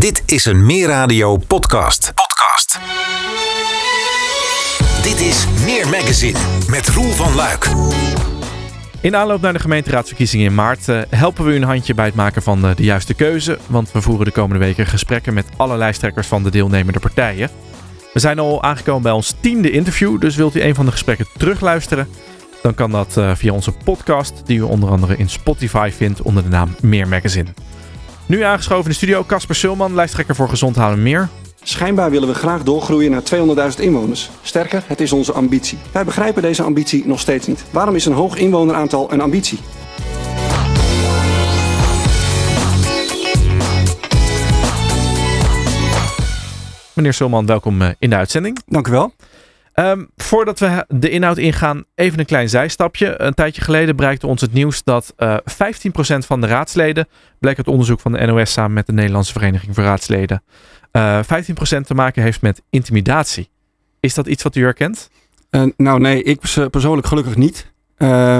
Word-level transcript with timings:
Dit 0.00 0.22
is 0.26 0.44
een 0.44 0.66
Meer 0.66 0.88
Radio 0.88 1.36
podcast. 1.36 2.12
Podcast. 2.14 2.78
Dit 5.02 5.20
is 5.20 5.46
Meer 5.64 5.88
Magazine 5.88 6.38
met 6.68 6.88
Roel 6.88 7.10
van 7.10 7.34
Luik. 7.34 7.68
In 9.00 9.16
aanloop 9.16 9.40
naar 9.40 9.52
de 9.52 9.58
gemeenteraadsverkiezingen 9.58 10.46
in 10.46 10.54
maart 10.54 10.88
uh, 10.88 11.00
helpen 11.08 11.44
we 11.44 11.52
u 11.52 11.56
een 11.56 11.62
handje 11.62 11.94
bij 11.94 12.04
het 12.04 12.14
maken 12.14 12.42
van 12.42 12.64
uh, 12.64 12.76
de 12.76 12.82
juiste 12.82 13.14
keuze. 13.14 13.58
Want 13.66 13.92
we 13.92 14.00
voeren 14.00 14.24
de 14.24 14.30
komende 14.30 14.64
weken 14.64 14.86
gesprekken 14.86 15.34
met 15.34 15.46
alle 15.56 15.76
lijsttrekkers 15.76 16.26
van 16.26 16.42
de 16.42 16.50
deelnemende 16.50 17.00
partijen. 17.00 17.50
We 18.12 18.20
zijn 18.20 18.38
al 18.38 18.62
aangekomen 18.62 19.02
bij 19.02 19.12
ons 19.12 19.34
tiende 19.40 19.70
interview, 19.70 20.20
dus 20.20 20.36
wilt 20.36 20.56
u 20.56 20.62
een 20.62 20.74
van 20.74 20.84
de 20.84 20.92
gesprekken 20.92 21.26
terugluisteren? 21.36 22.08
Dan 22.62 22.74
kan 22.74 22.90
dat 22.90 23.14
uh, 23.18 23.34
via 23.34 23.52
onze 23.52 23.72
podcast, 23.72 24.42
die 24.44 24.58
u 24.58 24.62
onder 24.62 24.90
andere 24.90 25.16
in 25.16 25.28
Spotify 25.28 25.90
vindt 25.96 26.22
onder 26.22 26.42
de 26.42 26.48
naam 26.48 26.74
Meer 26.80 27.08
Magazine. 27.08 27.52
Nu 28.30 28.42
aangeschoven 28.42 28.84
in 28.84 28.90
de 28.90 28.96
studio 28.96 29.24
Casper 29.24 29.54
Sulman, 29.54 29.94
lijsttrekker 29.94 30.34
voor 30.34 30.48
Gezond 30.48 30.76
Houden 30.76 31.02
Meer. 31.02 31.28
Schijnbaar 31.62 32.10
willen 32.10 32.28
we 32.28 32.34
graag 32.34 32.62
doorgroeien 32.62 33.10
naar 33.10 33.22
200.000 33.74 33.80
inwoners. 33.80 34.30
Sterker, 34.42 34.82
het 34.86 35.00
is 35.00 35.12
onze 35.12 35.32
ambitie. 35.32 35.78
Wij 35.92 36.04
begrijpen 36.04 36.42
deze 36.42 36.62
ambitie 36.62 37.06
nog 37.06 37.20
steeds 37.20 37.46
niet. 37.46 37.64
Waarom 37.70 37.94
is 37.94 38.06
een 38.06 38.12
hoog 38.12 38.36
inwoneraantal 38.36 39.12
een 39.12 39.20
ambitie? 39.20 39.58
Meneer 46.92 47.14
Sulman, 47.14 47.46
welkom 47.46 47.82
eh, 47.82 47.88
in 47.98 48.10
de 48.10 48.16
uitzending. 48.16 48.58
Dank 48.66 48.88
u 48.88 48.90
wel. 48.90 49.12
Um, 49.80 50.10
voordat 50.16 50.58
we 50.58 50.84
de 50.88 51.10
inhoud 51.10 51.38
ingaan, 51.38 51.84
even 51.94 52.18
een 52.18 52.24
klein 52.24 52.48
zijstapje. 52.48 53.20
Een 53.20 53.34
tijdje 53.34 53.62
geleden 53.62 53.96
bereikte 53.96 54.26
ons 54.26 54.40
het 54.40 54.52
nieuws 54.52 54.84
dat 54.84 55.14
uh, 55.18 55.36
15% 55.36 55.42
van 56.18 56.40
de 56.40 56.46
raadsleden, 56.46 57.08
bleek 57.38 57.56
het 57.56 57.68
onderzoek 57.68 58.00
van 58.00 58.12
de 58.12 58.26
NOS 58.26 58.52
samen 58.52 58.72
met 58.72 58.86
de 58.86 58.92
Nederlandse 58.92 59.32
Vereniging 59.32 59.74
voor 59.74 59.84
Raadsleden, 59.84 60.42
uh, 60.92 61.20
15% 61.22 61.26
te 61.86 61.94
maken 61.94 62.22
heeft 62.22 62.42
met 62.42 62.62
intimidatie. 62.70 63.48
Is 64.00 64.14
dat 64.14 64.26
iets 64.26 64.42
wat 64.42 64.56
u 64.56 64.62
herkent? 64.62 65.10
Uh, 65.50 65.62
nou 65.76 66.00
nee, 66.00 66.22
ik 66.22 66.40
persoonlijk 66.70 67.06
gelukkig 67.06 67.36
niet. 67.36 67.72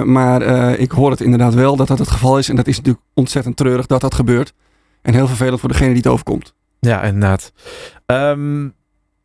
Maar 0.05 0.43
ik 0.79 0.91
hoor 0.91 1.11
het 1.11 1.21
inderdaad 1.21 1.55
wel 1.55 1.77
dat 1.77 1.89
dat 1.89 1.99
het 1.99 2.11
geval 2.11 2.39
is. 2.39 2.49
En 2.49 2.57
dat 2.57 2.67
is 2.67 2.77
natuurlijk 2.77 3.05
ontzettend 3.15 3.57
treurig 3.57 3.87
dat 3.87 4.01
dat 4.01 4.15
gebeurt. 4.15 4.53
En 5.03 5.15
heel 5.15 5.27
vervelend 5.27 5.61
voor 5.61 5.69
degene 5.69 5.89
die 5.89 5.97
het 5.97 6.07
overkomt. 6.07 6.55
Ja, 6.79 7.03
inderdaad. 7.03 7.53
Um, 8.07 8.75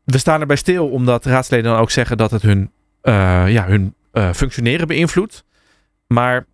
we 0.06 0.17
staan 0.17 0.42
erbij 0.42 0.56
stil 0.56 0.88
omdat 0.88 1.25
raadsleden 1.25 1.72
dan 1.72 1.80
ook 1.80 1.92
zeggen 1.92 2.17
dat 2.17 2.31
het 2.31 2.42
hun, 2.42 2.72
uh, 3.03 3.44
ja, 3.48 3.66
hun 3.66 3.94
uh, 4.14 4.34
functioneren 4.34 4.88
beïnvloedt. 4.88 5.44
Maar 6.08 6.45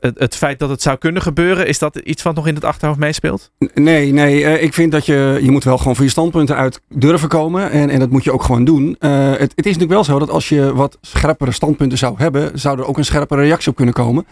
het, 0.00 0.18
het, 0.18 0.36
feit 0.36 0.58
dat 0.58 0.68
het 0.68 0.82
zou 0.82 0.98
kunnen 0.98 1.22
gebeuren, 1.22 1.66
is 1.66 1.78
dat 1.78 1.96
iets 1.96 2.22
wat 2.22 2.34
nog 2.34 2.46
in 2.46 2.54
het 2.54 2.64
achterhoofd 2.64 2.98
meespeelt? 2.98 3.50
Nee, 3.74 4.12
nee. 4.12 4.40
Uh, 4.40 4.62
ik 4.62 4.74
vind 4.74 4.92
dat 4.92 5.06
je, 5.06 5.38
je 5.42 5.50
moet 5.50 5.64
wel 5.64 5.78
gewoon 5.78 5.94
voor 5.94 6.04
je 6.04 6.10
standpunten 6.10 6.56
uit 6.56 6.80
durven 6.88 7.28
komen. 7.28 7.70
En, 7.70 7.90
en 7.90 7.98
dat 7.98 8.10
moet 8.10 8.24
je 8.24 8.32
ook 8.32 8.42
gewoon 8.42 8.64
doen. 8.64 8.96
het, 8.98 9.40
het, 9.40 9.52
is 9.56 9.64
natuurlijk 9.64 9.90
wel 9.90 10.04
zo 10.04 10.18
dat 10.18 10.30
als 10.30 10.48
je 10.48 10.74
wat 10.74 10.98
scherpere 11.00 11.52
standpunten 11.52 11.98
zou 11.98 12.14
hebben, 12.18 12.58
zou 12.58 12.78
er 12.78 12.86
ook 12.86 12.98
een 12.98 13.04
scherpere 13.04 13.42
reactie 13.42 13.70
op 13.70 13.76
kunnen 13.76 13.94
komen. 13.94 14.26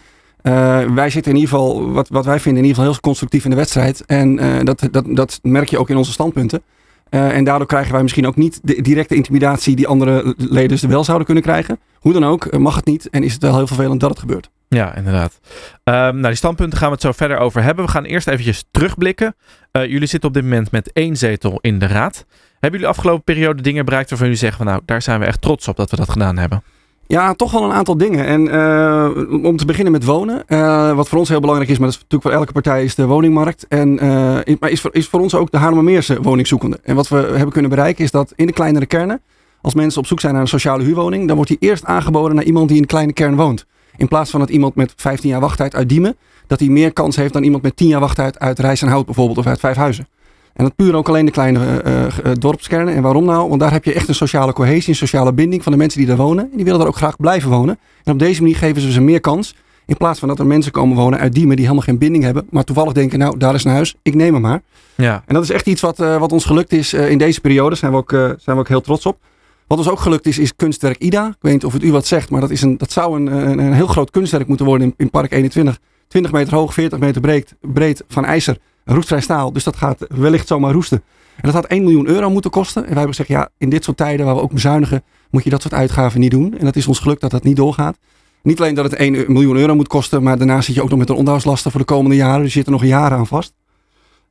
wij 0.94 1.10
zitten 1.10 1.33
in 1.33 1.38
ieder 1.38 1.55
geval, 1.55 1.92
wat, 1.92 2.08
wat 2.08 2.25
wij 2.25 2.41
vinden, 2.41 2.62
in 2.62 2.69
ieder 2.69 2.77
geval 2.77 2.92
heel 2.92 3.00
constructief 3.00 3.44
in 3.44 3.50
de 3.50 3.56
wedstrijd. 3.56 4.05
En 4.05 4.36
dat, 4.64 4.88
dat, 4.91 5.05
dat 5.08 5.38
merk 5.42 5.69
je 5.69 5.78
ook 5.78 5.91
in 5.91 5.97
onze 5.97 6.12
standpunten. 6.12 6.62
Uh, 7.11 7.37
en 7.37 7.45
daardoor 7.45 7.67
krijgen 7.67 7.93
wij 7.93 8.03
misschien 8.03 8.27
ook 8.27 8.37
niet 8.37 8.61
de 8.62 8.83
directe 8.83 9.15
intimidatie 9.15 9.77
die 9.77 9.87
andere 9.87 10.35
leden 10.37 10.89
wel 10.89 11.05
zouden 11.05 11.27
kunnen 11.27 11.45
krijgen. 11.45 11.79
Hoe 11.99 12.12
dan 12.12 12.25
ook, 12.25 12.59
mag 12.59 12.77
het 12.77 12.87
niet 12.87 13.11
en 13.11 13.23
is 13.23 13.33
het 13.33 13.43
wel 13.43 13.57
heel 13.57 13.67
vervelend 13.67 14.01
dat 14.01 14.11
het 14.11 14.19
gebeurt. 14.19 14.51
Ja, 14.69 14.95
inderdaad. 14.97 15.41
Um, 15.84 15.95
nou, 15.95 16.23
die 16.23 16.34
standpunten 16.34 16.79
gaan 16.79 16.89
we 16.89 16.95
het 16.95 17.03
zo 17.03 17.12
verder 17.12 17.39
over 17.39 17.62
hebben. 17.62 17.84
We 17.84 17.91
gaan 17.91 18.05
eerst 18.05 18.29
eventjes 18.29 18.65
terugblikken. 18.71 19.37
Uh, 19.73 19.87
jullie 19.87 20.09
zitten 20.09 20.29
op 20.29 20.34
dit 20.34 20.43
moment 20.43 20.71
met 20.71 20.93
één 20.93 21.17
zetel 21.17 21.59
in 21.61 21.79
de 21.79 21.87
raad. 21.87 22.25
Hebben 22.53 22.81
jullie 22.81 22.95
afgelopen 22.95 23.25
periode 23.25 23.62
dingen 23.62 23.84
bereikt 23.84 24.11
waarvan 24.11 24.29
jullie 24.29 24.43
zeggen 24.43 24.59
van 24.59 24.67
nou, 24.67 24.83
daar 24.84 25.03
zijn 25.03 25.21
we 25.21 25.27
echt 25.27 25.41
trots 25.41 25.69
op 25.69 25.77
dat 25.77 25.91
we 25.91 25.97
dat 25.97 26.11
gedaan 26.11 26.37
hebben? 26.37 26.62
Ja, 27.07 27.35
toch 27.35 27.53
wel 27.53 27.65
een 27.65 27.73
aantal 27.73 27.97
dingen. 27.97 28.27
En 28.27 28.47
uh, 28.47 29.44
om 29.44 29.56
te 29.56 29.65
beginnen 29.65 29.93
met 29.93 30.05
wonen. 30.05 30.43
Uh, 30.49 30.93
wat 30.94 31.09
voor 31.09 31.19
ons 31.19 31.28
heel 31.28 31.41
belangrijk 31.41 31.71
is, 31.71 31.78
maar 31.78 31.87
dat 31.87 31.97
is 31.97 32.03
natuurlijk 32.03 32.31
voor 32.31 32.41
elke 32.41 32.53
partij, 32.53 32.84
is 32.84 32.94
de 32.94 33.06
woningmarkt. 33.06 33.67
En 33.69 34.05
uh, 34.05 34.56
maar 34.61 34.71
is 34.71 34.81
voor, 34.81 34.91
is 34.94 35.09
voor 35.09 35.21
ons 35.21 35.34
ook 35.34 35.50
de 35.50 35.56
Haarlemmermeerse 35.56 36.22
woningzoekende. 36.22 36.78
En 36.83 36.95
wat 36.95 37.09
we 37.09 37.16
hebben 37.16 37.53
kunnen 37.53 37.71
bereiken 37.71 38.05
is 38.05 38.11
dat 38.11 38.33
in 38.37 38.47
de 38.47 38.53
kleinere 38.53 38.87
kernen, 38.87 39.21
als 39.61 39.75
mensen 39.75 40.00
op 40.00 40.06
zoek 40.06 40.21
zijn 40.21 40.33
naar 40.33 40.43
een 40.43 40.49
sociale 40.49 40.83
huurwoning, 40.83 41.27
dan 41.27 41.37
wordt 41.37 41.50
die 41.50 41.69
eerst 41.71 41.84
aangeboden 41.84 42.37
naar 42.37 42.45
iemand 42.45 42.69
die 42.69 42.77
in 42.77 42.83
een 42.83 42.89
kleine 42.89 43.12
kern 43.12 43.37
woont. 43.37 43.66
In 43.97 44.09
plaats 44.09 44.31
van 44.31 44.41
dat 44.41 44.50
iemand 44.50 44.75
met 44.75 44.93
15 44.97 45.31
jaar 45.31 45.41
wachttijd 45.41 45.75
uit 45.75 45.89
Diemen, 45.89 46.16
dat 46.47 46.59
hij 46.59 46.69
meer 46.69 46.93
kans 46.93 47.16
heeft 47.16 47.33
dan 47.33 47.43
iemand 47.43 47.62
met 47.62 47.77
10 47.77 47.89
jaar 47.89 48.00
wachttijd 48.00 48.39
uit 48.39 48.59
Rijs 48.59 48.83
en 48.83 48.89
Hout 48.89 49.06
bijvoorbeeld, 49.06 49.39
of 49.39 49.47
uit 49.47 49.61
Vijfhuizen. 49.61 50.09
En 50.56 50.65
dat 50.65 50.77
puur 50.77 50.94
ook 50.94 51.09
alleen 51.09 51.25
de 51.25 51.31
kleine 51.31 51.83
uh, 51.87 52.33
dorpskernen. 52.33 52.94
En 52.94 53.03
waarom 53.03 53.25
nou? 53.25 53.49
Want 53.49 53.61
daar 53.61 53.72
heb 53.72 53.84
je 53.84 53.93
echt 53.93 54.09
een 54.09 54.15
sociale 54.15 54.53
cohesie, 54.53 54.89
een 54.89 54.94
sociale 54.94 55.33
binding 55.33 55.62
van 55.62 55.72
de 55.72 55.78
mensen 55.78 55.99
die 55.99 56.09
daar 56.09 56.17
wonen. 56.17 56.44
En 56.44 56.56
die 56.56 56.65
willen 56.65 56.78
daar 56.78 56.89
ook 56.89 56.97
graag 56.97 57.17
blijven 57.17 57.50
wonen. 57.50 57.78
En 58.05 58.12
op 58.12 58.19
deze 58.19 58.41
manier 58.41 58.56
geven 58.56 58.83
ze 58.83 58.93
ze 58.93 59.00
meer 59.00 59.21
kans. 59.21 59.55
In 59.87 59.97
plaats 59.97 60.19
van 60.19 60.28
dat 60.28 60.39
er 60.39 60.47
mensen 60.47 60.72
komen 60.72 60.97
wonen 60.97 61.19
uit 61.19 61.34
Diemen 61.34 61.56
die 61.56 61.65
helemaal 61.65 61.87
geen 61.87 61.99
binding 61.99 62.25
hebben. 62.25 62.47
Maar 62.50 62.65
toevallig 62.65 62.93
denken, 62.93 63.19
nou 63.19 63.39
daar 63.39 63.55
is 63.55 63.65
een 63.65 63.71
huis, 63.71 63.95
ik 64.03 64.15
neem 64.15 64.33
hem 64.33 64.43
maar. 64.43 64.62
Ja. 64.95 65.22
En 65.27 65.34
dat 65.34 65.43
is 65.43 65.50
echt 65.50 65.66
iets 65.66 65.81
wat, 65.81 66.00
uh, 66.00 66.16
wat 66.19 66.33
ons 66.33 66.45
gelukt 66.45 66.72
is 66.72 66.93
in 66.93 67.19
deze 67.19 67.41
periode. 67.41 67.69
Daar 67.69 67.78
zijn 67.78 67.93
we, 67.93 67.97
ook, 67.99 68.11
zijn 68.11 68.56
we 68.56 68.56
ook 68.56 68.69
heel 68.69 68.81
trots 68.81 69.06
op. 69.06 69.19
Wat 69.66 69.78
ons 69.78 69.89
ook 69.89 70.00
gelukt 70.00 70.27
is, 70.27 70.39
is 70.39 70.56
kunstwerk 70.56 70.99
IDA. 70.99 71.27
Ik 71.27 71.37
weet 71.41 71.53
niet 71.53 71.65
of 71.65 71.72
het 71.72 71.83
u 71.83 71.93
wat 71.93 72.06
zegt, 72.06 72.31
maar 72.31 72.41
dat, 72.41 72.50
is 72.50 72.62
een, 72.62 72.78
dat 72.78 72.93
zou 72.93 73.16
een, 73.16 73.27
een, 73.27 73.59
een 73.59 73.72
heel 73.72 73.87
groot 73.87 74.11
kunstwerk 74.11 74.49
moeten 74.49 74.66
worden 74.66 74.87
in, 74.87 74.95
in 74.97 75.11
Park 75.11 75.33
21. 75.33 75.78
20 76.09 76.33
meter 76.33 76.55
hoog, 76.55 76.75
40 76.75 76.99
meter 76.99 77.21
breed, 77.21 77.55
breed 77.61 78.05
van 78.09 78.25
ijzer 78.25 78.56
roestvrij 78.94 79.20
staal. 79.20 79.52
Dus 79.52 79.64
dat 79.64 79.76
gaat 79.76 80.06
wellicht 80.08 80.48
zomaar 80.48 80.72
roesten. 80.72 81.02
En 81.36 81.42
dat 81.42 81.54
had 81.54 81.64
1 81.64 81.82
miljoen 81.82 82.08
euro 82.08 82.30
moeten 82.30 82.50
kosten. 82.50 82.82
En 82.82 82.88
wij 82.88 82.97
hebben 82.98 83.14
gezegd, 83.14 83.28
ja, 83.28 83.48
in 83.58 83.69
dit 83.69 83.84
soort 83.84 83.97
tijden 83.97 84.26
waar 84.26 84.34
we 84.34 84.41
ook 84.41 84.52
bezuinigen, 84.52 85.02
moet 85.30 85.44
je 85.44 85.50
dat 85.50 85.62
soort 85.62 85.74
uitgaven 85.74 86.20
niet 86.20 86.30
doen. 86.30 86.58
En 86.58 86.64
dat 86.64 86.76
is 86.76 86.86
ons 86.86 86.98
gelukt 86.98 87.20
dat 87.20 87.30
dat 87.30 87.44
niet 87.44 87.56
doorgaat. 87.56 87.97
Niet 88.42 88.60
alleen 88.60 88.74
dat 88.74 88.84
het 88.84 88.94
1 88.94 89.32
miljoen 89.32 89.56
euro 89.56 89.74
moet 89.74 89.88
kosten, 89.88 90.22
maar 90.22 90.38
daarnaast 90.38 90.66
zit 90.66 90.74
je 90.74 90.82
ook 90.82 90.88
nog 90.88 90.98
met 90.98 91.08
een 91.08 91.14
onderhoudslasten 91.14 91.70
voor 91.70 91.80
de 91.80 91.86
komende 91.86 92.16
jaren. 92.16 92.42
Dus 92.42 92.52
je 92.52 92.58
zit 92.58 92.66
er 92.66 92.72
nog 92.72 92.84
jaren 92.84 93.19
aan 93.19 93.26
vast. 93.26 93.54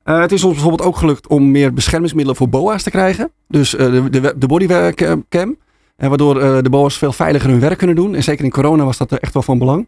Uh, 0.06 0.20
het 0.20 0.32
is 0.32 0.44
ons 0.44 0.54
bijvoorbeeld 0.54 0.90
ook 0.90 0.98
gelukt 0.98 1.28
om 1.28 1.52
meer 1.52 1.74
beschermingsmiddelen 1.74 2.38
voor 2.38 2.50
BOA's 2.50 2.84
te 2.84 2.90
krijgen. 2.90 3.32
Dus 3.48 3.74
uh, 3.74 3.80
de, 3.80 4.10
de, 4.10 4.34
de 4.38 4.48
bodycam. 4.48 5.58
En 5.96 6.10
waardoor 6.10 6.42
uh, 6.42 6.62
de 6.62 6.70
BOA's 6.70 6.98
veel 6.98 7.14
veiliger 7.14 7.50
hun 7.50 7.60
werk 7.60 7.78
kunnen 7.78 7.96
doen. 7.96 8.16
En 8.16 8.24
zeker 8.24 8.46
in 8.46 8.52
corona 8.52 8.84
was 8.84 8.98
dat 8.98 9.12
echt 9.12 9.34
wel 9.34 9.44
van 9.44 9.58
belang. 9.58 9.88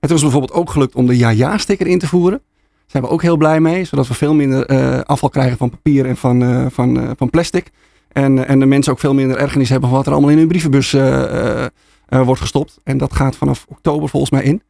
Het 0.00 0.10
is 0.10 0.20
bijvoorbeeld 0.20 0.52
ook 0.52 0.70
gelukt 0.70 0.94
om 0.94 1.06
de 1.06 1.16
ja-ja-sticker 1.16 1.86
in 1.86 1.98
te 1.98 2.06
voeren 2.06 2.42
zijn 2.92 3.04
we 3.04 3.08
ook 3.08 3.22
heel 3.22 3.36
blij 3.36 3.60
mee, 3.60 3.84
zodat 3.84 4.08
we 4.08 4.14
veel 4.14 4.34
minder 4.34 4.70
uh, 4.70 5.00
afval 5.00 5.28
krijgen 5.28 5.56
van 5.56 5.70
papier 5.70 6.06
en 6.06 6.16
van, 6.16 6.42
uh, 6.42 6.66
van, 6.70 6.98
uh, 6.98 7.10
van 7.16 7.30
plastic. 7.30 7.70
En, 8.12 8.46
en 8.46 8.58
de 8.58 8.66
mensen 8.66 8.92
ook 8.92 8.98
veel 8.98 9.14
minder 9.14 9.36
ergernis 9.36 9.68
hebben 9.68 9.88
van 9.88 9.98
wat 9.98 10.06
er 10.06 10.12
allemaal 10.12 10.30
in 10.30 10.38
hun 10.38 10.48
brievenbus 10.48 10.96
wordt 12.08 12.40
gestopt. 12.40 12.80
En 12.84 12.98
dat 12.98 13.12
gaat 13.12 13.36
vanaf 13.36 13.66
oktober 13.68 14.08
volgens 14.08 14.30
mij 14.30 14.42
in. 14.42 14.62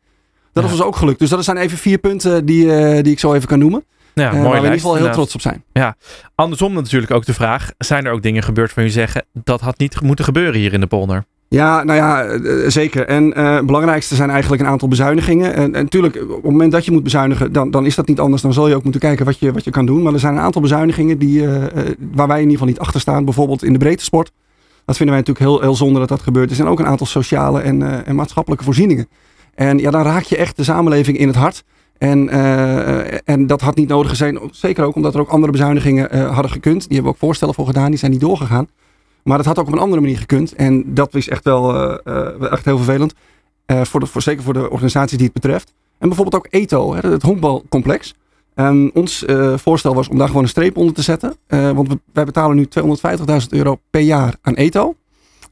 Dat 0.52 0.62
ja. 0.62 0.68
is 0.68 0.74
ons 0.74 0.86
ook 0.86 0.96
gelukt. 0.96 1.18
Dus 1.18 1.30
dat 1.30 1.44
zijn 1.44 1.56
even 1.56 1.78
vier 1.78 1.98
punten 1.98 2.44
die, 2.44 2.66
die 3.02 3.12
ik 3.12 3.18
zo 3.18 3.34
even 3.34 3.48
kan 3.48 3.58
noemen. 3.58 3.84
Ja, 4.14 4.32
mooi 4.32 4.42
waar 4.42 4.50
we 4.50 4.56
in 4.56 4.62
ieder 4.62 4.80
geval 4.80 4.94
heel 4.94 5.10
trots 5.10 5.34
op 5.34 5.40
zijn. 5.40 5.64
Ja, 5.72 5.96
andersom 6.34 6.72
natuurlijk 6.72 7.12
ook 7.12 7.24
de 7.24 7.34
vraag: 7.34 7.70
zijn 7.78 8.04
er 8.06 8.12
ook 8.12 8.22
dingen 8.22 8.42
gebeurd 8.42 8.72
van 8.72 8.82
u 8.82 8.88
zeggen 8.88 9.24
dat 9.32 9.60
had 9.60 9.78
niet 9.78 10.00
moeten 10.00 10.24
gebeuren 10.24 10.60
hier 10.60 10.72
in 10.72 10.80
de 10.80 10.86
polder? 10.86 11.24
Ja, 11.52 11.84
nou 11.84 11.98
ja, 11.98 12.38
zeker. 12.70 13.06
En 13.06 13.38
uh, 13.38 13.54
het 13.54 13.66
belangrijkste 13.66 14.14
zijn 14.14 14.30
eigenlijk 14.30 14.62
een 14.62 14.68
aantal 14.68 14.88
bezuinigingen. 14.88 15.54
En, 15.54 15.70
natuurlijk, 15.70 16.16
op 16.22 16.28
het 16.28 16.42
moment 16.42 16.72
dat 16.72 16.84
je 16.84 16.90
moet 16.90 17.02
bezuinigen, 17.02 17.52
dan, 17.52 17.70
dan 17.70 17.86
is 17.86 17.94
dat 17.94 18.06
niet 18.06 18.20
anders. 18.20 18.42
Dan 18.42 18.52
zul 18.52 18.68
je 18.68 18.74
ook 18.74 18.82
moeten 18.82 19.00
kijken 19.00 19.24
wat 19.24 19.38
je, 19.38 19.52
wat 19.52 19.64
je 19.64 19.70
kan 19.70 19.86
doen. 19.86 20.02
Maar 20.02 20.12
er 20.12 20.18
zijn 20.18 20.34
een 20.34 20.40
aantal 20.40 20.62
bezuinigingen 20.62 21.18
die, 21.18 21.48
waar 22.12 22.26
wij 22.26 22.36
in 22.36 22.42
ieder 22.42 22.58
geval 22.58 22.66
niet 22.66 22.78
achter 22.78 23.00
staan. 23.00 23.24
Bijvoorbeeld 23.24 23.64
in 23.64 23.72
de 23.72 23.78
breedte 23.78 24.04
sport. 24.04 24.32
Dat 24.84 24.96
vinden 24.96 25.14
wij 25.14 25.24
natuurlijk 25.26 25.38
heel, 25.38 25.60
heel 25.60 25.76
zonde 25.76 25.98
dat 25.98 26.08
dat 26.08 26.22
gebeurt. 26.22 26.50
Er 26.50 26.56
zijn 26.56 26.68
ook 26.68 26.78
een 26.78 26.86
aantal 26.86 27.06
sociale 27.06 27.60
en, 27.60 28.06
en 28.06 28.14
maatschappelijke 28.14 28.64
voorzieningen. 28.64 29.08
En 29.54 29.78
ja, 29.78 29.90
dan 29.90 30.02
raak 30.02 30.22
je 30.22 30.36
echt 30.36 30.56
de 30.56 30.64
samenleving 30.64 31.18
in 31.18 31.26
het 31.26 31.36
hart. 31.36 31.64
En, 31.98 32.28
en 33.24 33.46
dat 33.46 33.60
had 33.60 33.76
niet 33.76 33.88
nodig 33.88 34.16
zijn. 34.16 34.38
Zeker 34.50 34.84
ook 34.84 34.94
omdat 34.94 35.14
er 35.14 35.20
ook 35.20 35.28
andere 35.28 35.52
bezuinigingen 35.52 36.26
hadden 36.26 36.50
gekund. 36.50 36.80
Die 36.80 36.88
hebben 36.88 37.04
we 37.04 37.16
ook 37.16 37.24
voorstellen 37.24 37.54
voor 37.54 37.66
gedaan. 37.66 37.90
Die 37.90 37.98
zijn 37.98 38.10
niet 38.10 38.20
doorgegaan. 38.20 38.68
Maar 39.22 39.36
dat 39.36 39.46
had 39.46 39.58
ook 39.58 39.66
op 39.66 39.72
een 39.72 39.78
andere 39.78 40.00
manier 40.00 40.18
gekund. 40.18 40.54
En 40.54 40.94
dat 40.94 41.14
is 41.14 41.28
echt 41.28 41.44
wel 41.44 41.74
uh, 41.74 42.52
echt 42.52 42.64
heel 42.64 42.76
vervelend. 42.76 43.14
Uh, 43.66 43.84
voor 43.84 44.06
voor, 44.06 44.22
zeker 44.22 44.42
voor 44.42 44.52
de 44.52 44.70
organisaties 44.70 45.16
die 45.16 45.30
het 45.32 45.40
betreft. 45.40 45.74
En 45.98 46.08
bijvoorbeeld 46.08 46.44
ook 46.44 46.52
ETO, 46.52 46.94
hè, 46.94 47.10
het 47.10 47.22
honkbalcomplex. 47.22 48.14
Um, 48.54 48.90
ons 48.94 49.24
voorstel 49.54 49.94
was 49.94 50.08
om 50.08 50.18
daar 50.18 50.26
gewoon 50.26 50.42
een 50.42 50.48
streep 50.48 50.76
onder 50.76 50.94
te 50.94 51.02
zetten. 51.02 51.36
want 51.48 51.88
we, 51.88 51.98
wij 52.12 52.24
betalen 52.24 52.56
nu 52.56 52.68
250.000 53.40 53.48
euro 53.48 53.78
per 53.90 54.00
jaar 54.00 54.36
aan 54.40 54.54
ETO. 54.54 54.94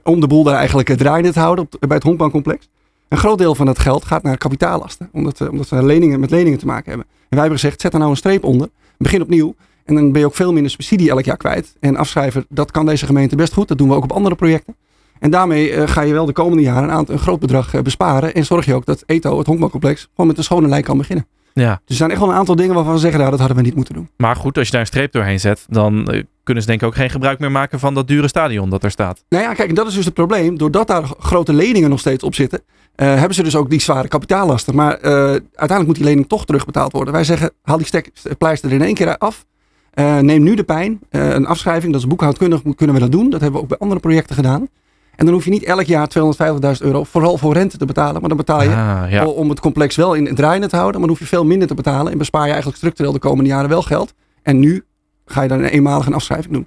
Om 0.03 0.21
de 0.21 0.27
boel 0.27 0.45
daar 0.45 0.55
eigenlijk 0.55 0.89
draaiende 0.89 1.33
te 1.33 1.41
houden 1.41 1.69
bij 1.81 1.97
het 1.97 2.03
honkbalcomplex. 2.03 2.69
Een 3.09 3.19
groot 3.19 3.39
deel 3.39 3.55
van 3.55 3.67
dat 3.67 3.79
geld 3.79 4.05
gaat 4.05 4.23
naar 4.23 4.37
kapitaallasten. 4.37 5.09
Omdat, 5.13 5.49
omdat 5.49 5.69
we 5.69 5.83
leningen, 5.83 6.21
met 6.21 6.31
leningen 6.31 6.59
te 6.59 6.67
maken 6.67 6.89
hebben. 6.89 7.07
En 7.09 7.27
wij 7.29 7.39
hebben 7.39 7.59
gezegd, 7.59 7.81
zet 7.81 7.93
er 7.93 7.99
nou 7.99 8.11
een 8.11 8.17
streep 8.17 8.45
onder. 8.45 8.69
Begin 8.99 9.23
opnieuw. 9.23 9.55
En 9.91 9.97
dan 9.97 10.13
ben 10.13 10.21
je 10.21 10.27
ook 10.27 10.35
veel 10.35 10.53
minder 10.53 10.71
subsidie 10.71 11.11
elk 11.11 11.25
jaar 11.25 11.37
kwijt. 11.37 11.77
En 11.81 11.97
afschrijven, 11.97 12.47
dat 12.49 12.71
kan 12.71 12.87
deze 12.87 13.07
gemeente 13.07 13.37
best 13.37 13.53
goed. 13.53 13.69
Dat 13.69 13.79
doen 13.79 13.89
we 13.89 13.95
ook 13.95 14.03
op 14.03 14.13
andere 14.13 14.35
projecten. 14.35 14.77
En 15.19 15.31
daarmee 15.31 15.73
uh, 15.73 15.89
ga 15.89 16.01
je 16.01 16.13
wel 16.13 16.27
de 16.27 16.33
komende 16.33 16.63
jaren 16.63 16.83
een, 16.83 16.91
aantal, 16.91 17.15
een 17.15 17.21
groot 17.21 17.41
bedrag 17.41 17.75
uh, 17.75 17.81
besparen. 17.81 18.35
En 18.35 18.45
zorg 18.45 18.65
je 18.65 18.75
ook 18.75 18.87
dat 18.87 19.03
ETO, 19.07 19.39
het 19.39 19.47
honkbalcomplex, 19.47 20.09
gewoon 20.11 20.27
met 20.27 20.39
een 20.39 20.45
schone 20.45 20.69
lijn 20.69 20.83
kan 20.83 20.99
beginnen. 20.99 21.27
Ja. 21.53 21.71
Dus 21.71 21.81
er 21.87 21.95
zijn 21.95 22.11
echt 22.11 22.21
wel 22.21 22.29
een 22.29 22.35
aantal 22.35 22.57
dingen 22.57 22.75
waarvan 22.75 22.93
we 22.93 22.99
zeggen, 22.99 23.19
nou, 23.19 23.31
dat 23.31 23.39
hadden 23.39 23.59
we 23.59 23.63
niet 23.63 23.75
moeten 23.75 23.95
doen. 23.95 24.09
Maar 24.17 24.37
goed, 24.37 24.59
als 24.59 24.67
je 24.67 24.73
daar 24.73 24.81
een 24.81 24.87
streep 24.87 25.13
doorheen 25.13 25.41
zet, 25.41 25.65
dan 25.69 26.11
eh, 26.11 26.23
kunnen 26.43 26.63
ze 26.63 26.69
denk 26.69 26.81
ik 26.81 26.87
ook 26.87 26.95
geen 26.95 27.11
gebruik 27.11 27.39
meer 27.39 27.51
maken 27.51 27.81
van 27.81 27.95
dat 27.95 28.09
dure 28.09 28.29
stadion 28.29 28.71
dat 28.71 28.85
er 28.85 28.91
staat. 28.91 29.25
Nou 29.29 29.45
ja, 29.45 29.55
kijk, 29.55 29.69
en 29.69 29.75
dat 29.75 29.87
is 29.87 29.95
dus 29.95 30.05
het 30.05 30.15
probleem. 30.15 30.59
Doordat 30.59 30.87
daar 30.87 31.05
grote 31.19 31.53
leningen 31.53 31.91
nog 31.91 32.01
steeds 32.01 32.25
op 32.25 32.35
zitten, 32.35 32.63
eh, 32.95 33.15
hebben 33.15 33.35
ze 33.35 33.43
dus 33.43 33.57
ook 33.57 33.71
die 33.71 33.81
zware 33.81 34.09
kapitaallasten. 34.09 34.75
Maar 34.75 34.95
eh, 34.95 35.13
uiteindelijk 35.13 35.87
moet 35.87 35.97
die 35.97 36.05
lening 36.05 36.29
toch 36.29 36.47
terugbetaald 36.47 36.93
worden. 36.93 37.15
Wij 37.15 37.25
zeggen, 37.25 37.51
haal 37.63 37.77
die 37.77 37.87
stek, 37.87 38.13
pleister 38.39 38.69
er 38.69 38.75
in 38.75 38.83
één 38.83 38.95
keer 38.95 39.19
af. 39.19 39.47
Eh, 39.91 40.19
neem 40.19 40.43
nu 40.43 40.55
de 40.55 40.65
pijn. 40.65 41.01
Eh, 41.11 41.29
een 41.29 41.47
afschrijving, 41.47 41.93
dat 41.93 42.01
is 42.01 42.07
boekhoudkundig, 42.07 42.61
kunnen 42.77 42.95
we 42.97 43.03
dat 43.03 43.13
doen. 43.13 43.31
Dat 43.31 43.41
hebben 43.41 43.59
we 43.59 43.63
ook 43.65 43.69
bij 43.69 43.79
andere 43.79 44.01
projecten 44.01 44.35
gedaan. 44.37 44.69
En 45.17 45.27
dan 45.27 45.35
hoef 45.35 45.45
je 45.45 45.51
niet 45.51 45.65
elk 45.65 45.83
jaar 45.85 46.09
250.000 46.09 46.83
euro 46.87 47.05
vooral 47.05 47.39
voor 47.39 47.53
rente 47.53 47.77
te 47.79 47.85
betalen. 47.87 48.21
Maar 48.21 48.29
dan 48.29 48.37
betaal 48.39 48.63
je 48.63 48.69
Ah, 48.69 49.03
ja. 49.11 49.27
om 49.27 49.49
het 49.49 49.61
complex 49.61 49.97
wel 49.97 50.15
in 50.15 50.27
het 50.27 50.37
draaiende 50.37 50.69
te 50.69 50.77
houden. 50.77 51.01
Maar 51.01 51.09
dan 51.09 51.19
hoef 51.19 51.29
je 51.29 51.35
veel 51.35 51.45
minder 51.45 51.69
te 51.69 51.75
betalen. 51.75 52.13
En 52.13 52.19
bespaar 52.19 52.43
je 52.43 52.49
eigenlijk 52.49 52.77
structureel 52.77 53.13
de 53.13 53.19
komende 53.19 53.51
jaren 53.51 53.69
wel 53.69 53.83
geld. 53.83 54.15
En 54.43 54.59
nu 54.59 54.85
ga 55.33 55.43
je 55.43 55.49
dan 55.49 55.59
een 55.59 55.65
eenmalige 55.65 56.13
afschrijving 56.13 56.53
doen. 56.53 56.67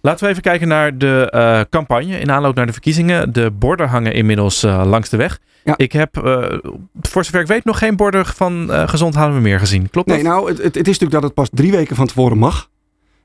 Laten 0.00 0.24
we 0.24 0.30
even 0.30 0.42
kijken 0.42 0.68
naar 0.68 0.98
de 0.98 1.30
eh, 1.30 1.60
campagne 1.70 2.18
in 2.18 2.30
aanloop 2.30 2.54
naar 2.54 2.66
de 2.66 2.72
verkiezingen. 2.72 3.32
De 3.32 3.50
borden 3.50 3.88
hangen 3.88 4.14
inmiddels 4.14 4.62
eh, 4.62 4.82
langs 4.86 5.08
de 5.08 5.16
weg. 5.16 5.38
Ja. 5.64 5.74
Ik 5.76 5.92
heb, 5.92 6.16
eh, 6.16 6.58
voor 7.00 7.24
zover 7.24 7.40
ik 7.40 7.46
weet, 7.46 7.64
nog 7.64 7.78
geen 7.78 7.96
borden 7.96 8.26
van 8.26 8.68
Gezond 8.70 9.14
Halen 9.14 9.34
we 9.34 9.40
meer 9.40 9.58
gezien. 9.58 9.90
Klopt 9.90 10.08
dat? 10.08 10.16
Nee, 10.16 10.26
nou, 10.26 10.48
het, 10.48 10.58
het, 10.58 10.76
is 10.76 10.82
natuurlijk 10.84 11.12
dat 11.12 11.22
het 11.22 11.34
pas 11.34 11.48
drie 11.52 11.70
weken 11.70 11.96
van 11.96 12.06
tevoren 12.06 12.38
mag. 12.38 12.68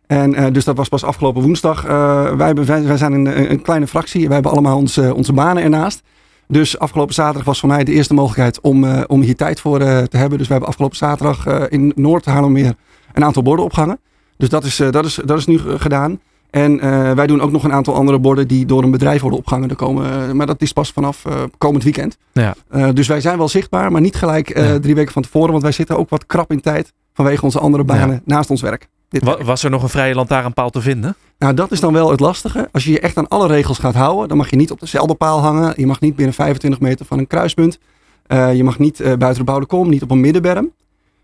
En 0.07 0.53
dus 0.53 0.63
dat 0.63 0.77
was 0.77 0.89
pas 0.89 1.03
afgelopen 1.03 1.41
woensdag. 1.41 1.81
Wij, 1.81 2.45
hebben, 2.45 2.65
wij, 2.65 2.83
wij 2.83 2.97
zijn 2.97 3.13
een, 3.13 3.51
een 3.51 3.61
kleine 3.61 3.87
fractie. 3.87 4.25
Wij 4.25 4.33
hebben 4.33 4.51
allemaal 4.51 4.77
onze, 4.77 5.13
onze 5.13 5.33
banen 5.33 5.63
ernaast. 5.63 6.01
Dus 6.47 6.79
afgelopen 6.79 7.13
zaterdag 7.13 7.43
was 7.43 7.59
voor 7.59 7.69
mij 7.69 7.83
de 7.83 7.91
eerste 7.91 8.13
mogelijkheid 8.13 8.61
om, 8.61 9.03
om 9.03 9.21
hier 9.21 9.35
tijd 9.35 9.59
voor 9.59 9.79
te 9.79 10.17
hebben. 10.17 10.37
Dus 10.37 10.47
we 10.47 10.51
hebben 10.51 10.69
afgelopen 10.69 10.97
zaterdag 10.97 11.67
in 11.69 11.91
Noord 11.95 12.25
Haarlemmermeer 12.25 12.75
een 13.13 13.23
aantal 13.23 13.43
borden 13.43 13.65
opgehangen. 13.65 13.99
Dus 14.39 14.49
dat 14.49 14.63
is, 14.63 14.79
eh, 14.79 14.91
dat 14.91 15.05
is, 15.05 15.19
dat 15.25 15.37
is 15.37 15.45
nu 15.45 15.57
eh, 15.57 15.73
gedaan. 15.77 16.19
En 16.49 16.79
eh, 16.79 17.11
wij 17.11 17.27
doen 17.27 17.41
ook 17.41 17.51
nog 17.51 17.63
een 17.63 17.73
aantal 17.73 17.95
andere 17.95 18.19
borden 18.19 18.47
die 18.47 18.65
door 18.65 18.83
een 18.83 18.91
bedrijf 18.91 19.21
worden 19.21 19.39
opgehangen. 19.39 19.69
Er 19.69 19.75
komen, 19.75 20.35
maar 20.35 20.45
dat 20.45 20.61
is 20.61 20.73
pas 20.73 20.91
vanaf 20.91 21.23
komend 21.57 21.83
weekend. 21.83 22.17
Ja. 22.31 22.55
Dus 22.93 23.07
wij 23.07 23.21
zijn 23.21 23.37
wel 23.37 23.47
zichtbaar, 23.47 23.91
maar 23.91 24.01
niet 24.01 24.15
gelijk 24.15 24.57
Ja. 24.57 24.79
drie 24.79 24.95
weken 24.95 25.13
van 25.13 25.21
tevoren. 25.21 25.51
Want 25.51 25.63
wij 25.63 25.71
zitten 25.71 25.97
ook 25.97 26.09
wat 26.09 26.25
krap 26.25 26.51
in 26.51 26.61
tijd 26.61 26.93
vanwege 27.13 27.43
onze 27.43 27.59
andere 27.59 27.83
banen 27.83 28.21
naast 28.25 28.49
ons 28.49 28.61
werk. 28.61 28.87
Dit 29.09 29.43
was 29.43 29.63
er 29.63 29.69
nog 29.69 29.83
een 29.83 29.89
vrije 29.89 30.15
lantaarnpaal 30.15 30.69
te 30.69 30.81
vinden? 30.81 31.15
Nou, 31.37 31.53
dat 31.53 31.71
is 31.71 31.79
dan 31.79 31.93
wel 31.93 32.11
het 32.11 32.19
lastige. 32.19 32.69
Als 32.71 32.83
je 32.83 32.91
je 32.91 32.99
echt 32.99 33.17
aan 33.17 33.27
alle 33.27 33.47
regels 33.47 33.77
gaat 33.77 33.95
houden, 33.95 34.27
dan 34.27 34.37
mag 34.37 34.49
je 34.49 34.55
niet 34.55 34.71
op 34.71 34.79
dezelfde 34.79 35.13
paal 35.13 35.39
hangen. 35.39 35.73
Je 35.77 35.87
mag 35.87 35.99
niet 35.99 36.15
binnen 36.15 36.33
25 36.35 36.79
meter 36.79 37.05
van 37.05 37.17
een 37.19 37.27
kruispunt. 37.27 37.79
Je 38.27 38.63
mag 38.63 38.79
niet 38.79 38.97
buiten 38.97 39.35
de 39.37 39.43
bouwde 39.43 39.65
kom, 39.65 39.89
niet 39.89 40.03
op 40.03 40.11
een 40.11 40.21
middenberm. 40.21 40.71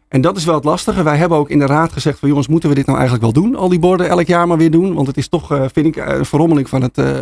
En 0.08 0.22
dat 0.22 0.38
is 0.38 0.46
wel 0.46 0.56
het 0.56 0.64
lastige. 0.64 1.04
Wij 1.04 1.18
hebben 1.18 1.38
ook 1.38 1.50
in 1.50 1.60
de 1.60 1.66
raad 1.66 1.92
gezegd 1.92 2.20
van 2.20 2.30
jongens, 2.30 2.48
moeten 2.48 2.70
we 2.70 2.76
dit 2.76 2.86
nou 2.86 2.98
eigenlijk 3.00 3.34
wel 3.34 3.44
doen? 3.44 3.56
Al 3.56 3.70
die 3.70 3.80
borden 3.80 4.08
elk 4.10 4.28
jaar 4.28 4.48
maar 4.48 4.58
weer 4.58 4.72
doen. 4.72 4.94
Want 4.94 5.08
het 5.08 5.18
is 5.18 5.28
toch, 5.28 5.52
eh, 5.52 5.64
vind 5.74 5.86
ik, 5.86 5.96
eh, 5.96 6.18
een 6.18 6.26
verrommeling 6.26 6.70
van 6.70 6.82
het, 6.82 6.98
eh, 6.98 7.22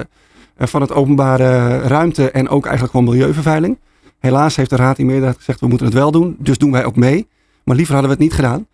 van 0.57 0.81
het 0.81 0.91
openbare 0.91 1.77
ruimte 1.79 2.31
en 2.31 2.49
ook 2.49 2.63
eigenlijk 2.65 2.95
gewoon 2.95 3.09
milieuvervuiling. 3.13 3.77
Helaas 4.19 4.55
heeft 4.55 4.69
de 4.69 4.75
raad 4.75 4.97
in 4.97 5.05
meerderheid 5.05 5.37
gezegd, 5.37 5.59
we 5.59 5.67
moeten 5.67 5.85
het 5.85 5.95
wel 5.95 6.11
doen. 6.11 6.35
Dus 6.39 6.57
doen 6.57 6.71
wij 6.71 6.85
ook 6.85 6.95
mee. 6.95 7.27
Maar 7.63 7.75
liever 7.75 7.93
hadden 7.93 8.11
we 8.11 8.23
het 8.23 8.25
niet 8.25 8.35
gedaan. 8.39 8.67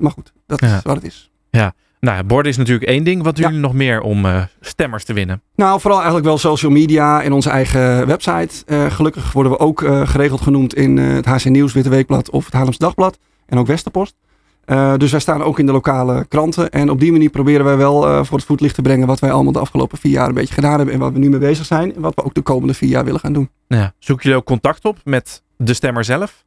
Maar 0.00 0.10
goed, 0.10 0.32
dat 0.46 0.60
Ja. 0.60 0.76
is 0.76 0.82
wat 0.82 0.94
het 0.96 1.04
is. 1.04 1.30
Nou, 2.04 2.24
borden 2.24 2.50
is 2.52 2.56
natuurlijk 2.58 2.90
één 2.90 3.04
ding. 3.04 3.22
Wat 3.22 3.34
doen 3.34 3.44
Ja. 3.44 3.50
jullie 3.50 3.64
nog 3.66 3.74
meer 3.74 4.00
om 4.00 4.26
eh, 4.26 4.42
stemmers 4.60 5.04
te 5.04 5.12
winnen? 5.12 5.42
Nou, 5.56 5.80
vooral 5.80 5.98
eigenlijk 5.98 6.28
wel 6.28 6.38
social 6.38 6.72
media 6.72 7.22
en 7.22 7.32
onze 7.32 7.50
eigen 7.50 8.06
website. 8.06 8.64
Eh, 8.66 8.86
gelukkig 8.90 9.32
worden 9.32 9.52
we 9.52 9.58
ook 9.58 9.82
eh, 9.82 10.06
geregeld 10.08 10.40
genoemd 10.40 10.74
in 10.74 10.96
het 10.96 11.26
HC 11.26 11.44
Nieuws, 11.44 11.72
Witte 11.72 11.88
Weekblad 11.88 12.30
of 12.30 12.44
het 12.44 12.54
Haarlems 12.54 12.78
Dagblad. 12.78 13.18
En 13.46 13.58
ook 13.58 13.66
Westerpost. 13.66 14.14
Dus 14.96 15.10
wij 15.10 15.20
staan 15.20 15.42
ook 15.42 15.58
in 15.58 15.66
de 15.66 15.72
lokale 15.72 16.24
kranten. 16.28 16.70
En 16.70 16.90
op 16.90 17.00
die 17.00 17.12
manier 17.12 17.30
proberen 17.30 17.64
wij 17.64 17.76
wel 17.76 18.24
voor 18.24 18.36
het 18.38 18.46
voetlicht 18.46 18.74
te 18.74 18.82
brengen 18.82 19.06
wat 19.06 19.18
wij 19.18 19.32
allemaal 19.32 19.52
de 19.52 19.58
afgelopen 19.58 19.98
vier 19.98 20.12
jaar 20.12 20.28
een 20.28 20.34
beetje 20.34 20.54
gedaan 20.54 20.76
hebben. 20.76 20.94
En 20.94 21.00
wat 21.00 21.12
we 21.12 21.18
nu 21.18 21.28
mee 21.28 21.38
bezig 21.38 21.66
zijn. 21.66 21.94
En 21.94 22.00
wat 22.00 22.14
we 22.14 22.24
ook 22.24 22.34
de 22.34 22.42
komende 22.42 22.74
vier 22.74 22.88
jaar 22.88 23.04
willen 23.04 23.20
gaan 23.20 23.32
doen. 23.32 23.50
Ja. 23.66 23.92
Zoeken 23.98 24.24
jullie 24.24 24.38
ook 24.40 24.46
contact 24.46 24.84
op 24.84 24.98
met 25.04 25.42
de 25.56 25.74
stemmer 25.74 26.04
zelf? 26.04 26.43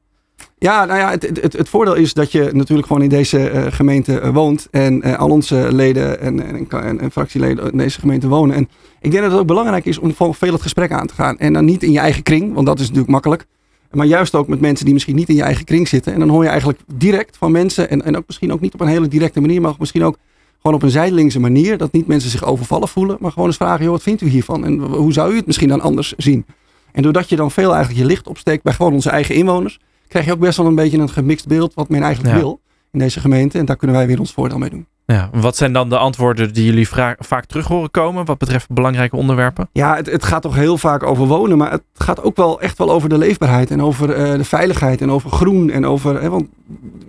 Ja, 0.59 0.85
nou 0.85 0.99
ja, 0.99 1.09
het, 1.09 1.39
het, 1.41 1.53
het, 1.53 1.69
voordeel 1.69 1.93
is 1.93 2.13
dat 2.13 2.31
je 2.31 2.49
natuurlijk 2.53 2.87
gewoon 2.87 3.03
in 3.03 3.09
deze 3.09 3.49
eh, 3.49 3.71
gemeente 3.71 4.19
eh, 4.19 4.33
woont. 4.33 4.67
En 4.71 5.01
eh, 5.01 5.19
al 5.19 5.29
onze 5.29 5.67
leden 5.71 6.19
en, 6.19 6.39
en, 6.47 6.67
en, 6.69 6.99
en 6.99 7.11
fractieleden 7.11 7.71
in 7.71 7.77
deze 7.77 7.99
gemeente 7.99 8.27
wonen. 8.27 8.55
En 8.55 8.69
ik 9.01 9.11
denk 9.11 9.23
dat 9.23 9.31
het 9.31 9.41
ook 9.41 9.47
belangrijk 9.47 9.85
is 9.85 9.97
om 9.97 10.13
veel 10.13 10.51
het 10.51 10.61
gesprek 10.61 10.91
aan 10.91 11.07
te 11.07 11.13
gaan. 11.13 11.37
En 11.37 11.53
dan 11.53 11.65
niet 11.65 11.83
in 11.83 11.91
je 11.91 11.99
eigen 11.99 12.23
kring, 12.23 12.53
want 12.53 12.65
dat 12.65 12.79
is 12.79 12.85
natuurlijk 12.85 13.11
makkelijk. 13.11 13.45
Maar 13.91 14.05
juist 14.05 14.35
ook 14.35 14.47
met 14.47 14.59
mensen 14.59 14.85
die 14.85 14.93
misschien 14.93 15.15
niet 15.15 15.29
in 15.29 15.35
je 15.35 15.41
eigen 15.41 15.65
kring 15.65 15.87
zitten. 15.87 16.13
En 16.13 16.19
dan 16.19 16.29
hoor 16.29 16.43
je 16.43 16.49
eigenlijk 16.49 16.79
direct 16.93 17.37
van 17.37 17.51
mensen. 17.51 17.89
En, 17.89 18.03
en 18.03 18.17
ook 18.17 18.23
misschien 18.27 18.53
ook 18.53 18.61
niet 18.61 18.73
op 18.73 18.81
een 18.81 18.87
hele 18.87 19.07
directe 19.07 19.41
manier, 19.41 19.61
maar 19.61 19.73
misschien 19.79 20.03
ook 20.03 20.17
gewoon 20.61 20.75
op 20.75 20.83
een 20.83 20.89
zijdelingse 20.89 21.39
manier. 21.39 21.77
Dat 21.77 21.91
niet 21.91 22.07
mensen 22.07 22.29
zich 22.29 22.45
overvallen 22.45 22.87
voelen. 22.87 23.17
Maar 23.19 23.31
gewoon 23.31 23.47
eens 23.47 23.57
vragen, 23.57 23.83
joh, 23.83 23.91
wat 23.91 24.03
vindt 24.03 24.21
u 24.21 24.27
hiervan? 24.27 24.65
En 24.65 24.79
hoe 24.79 25.13
zou 25.13 25.33
u 25.33 25.35
het 25.35 25.45
misschien 25.45 25.69
dan 25.69 25.81
anders 25.81 26.13
zien? 26.17 26.45
En 26.91 27.01
doordat 27.01 27.29
je 27.29 27.35
dan 27.35 27.51
veel 27.51 27.73
eigenlijk 27.73 27.99
je 27.99 28.07
licht 28.07 28.27
opsteekt 28.27 28.63
bij 28.63 28.73
gewoon 28.73 28.93
onze 28.93 29.09
eigen 29.09 29.35
inwoners 29.35 29.79
krijg 30.07 30.25
je 30.25 30.31
ook 30.31 30.39
best 30.39 30.57
wel 30.57 30.65
een 30.67 30.75
beetje 30.75 30.97
een 30.97 31.09
gemixt 31.09 31.47
beeld 31.47 31.73
wat 31.73 31.89
men 31.89 32.01
eigenlijk 32.01 32.35
Ja. 32.35 32.41
wil 32.41 32.59
in 32.91 32.99
deze 32.99 33.19
gemeente. 33.19 33.57
En 33.57 33.65
daar 33.65 33.75
kunnen 33.75 33.95
wij 33.97 34.07
weer 34.07 34.19
ons 34.19 34.31
voordeel 34.31 34.57
mee 34.57 34.69
doen. 34.69 34.85
Ja. 35.05 35.29
Wat 35.33 35.55
zijn 35.57 35.73
dan 35.73 35.89
de 35.89 35.97
antwoorden 35.97 36.53
die 36.53 36.65
jullie 36.65 36.89
vaak 37.19 37.45
terug 37.45 37.67
horen 37.67 37.91
komen 37.91 38.25
wat 38.25 38.37
betreft 38.37 38.69
belangrijke 38.71 39.15
onderwerpen? 39.15 39.69
Ja, 39.71 39.95
het, 39.95 40.05
het 40.11 40.23
gaat 40.23 40.41
toch 40.41 40.55
heel 40.55 40.77
vaak 40.77 41.03
over 41.03 41.25
wonen, 41.25 41.57
maar 41.57 41.71
het 41.71 41.83
gaat 41.93 42.23
ook 42.23 42.35
wel 42.35 42.61
echt 42.61 42.77
wel 42.77 42.91
over 42.91 43.09
de 43.09 43.17
leefbaarheid 43.17 43.71
en 43.71 43.81
over 43.81 44.13
eh, 44.13 44.31
de 44.37 44.43
veiligheid 44.43 45.01
en 45.01 45.11
over 45.11 45.29
groen. 45.29 45.69
En 45.69 45.85
over, 45.85 46.21
hè, 46.21 46.29
want 46.29 46.47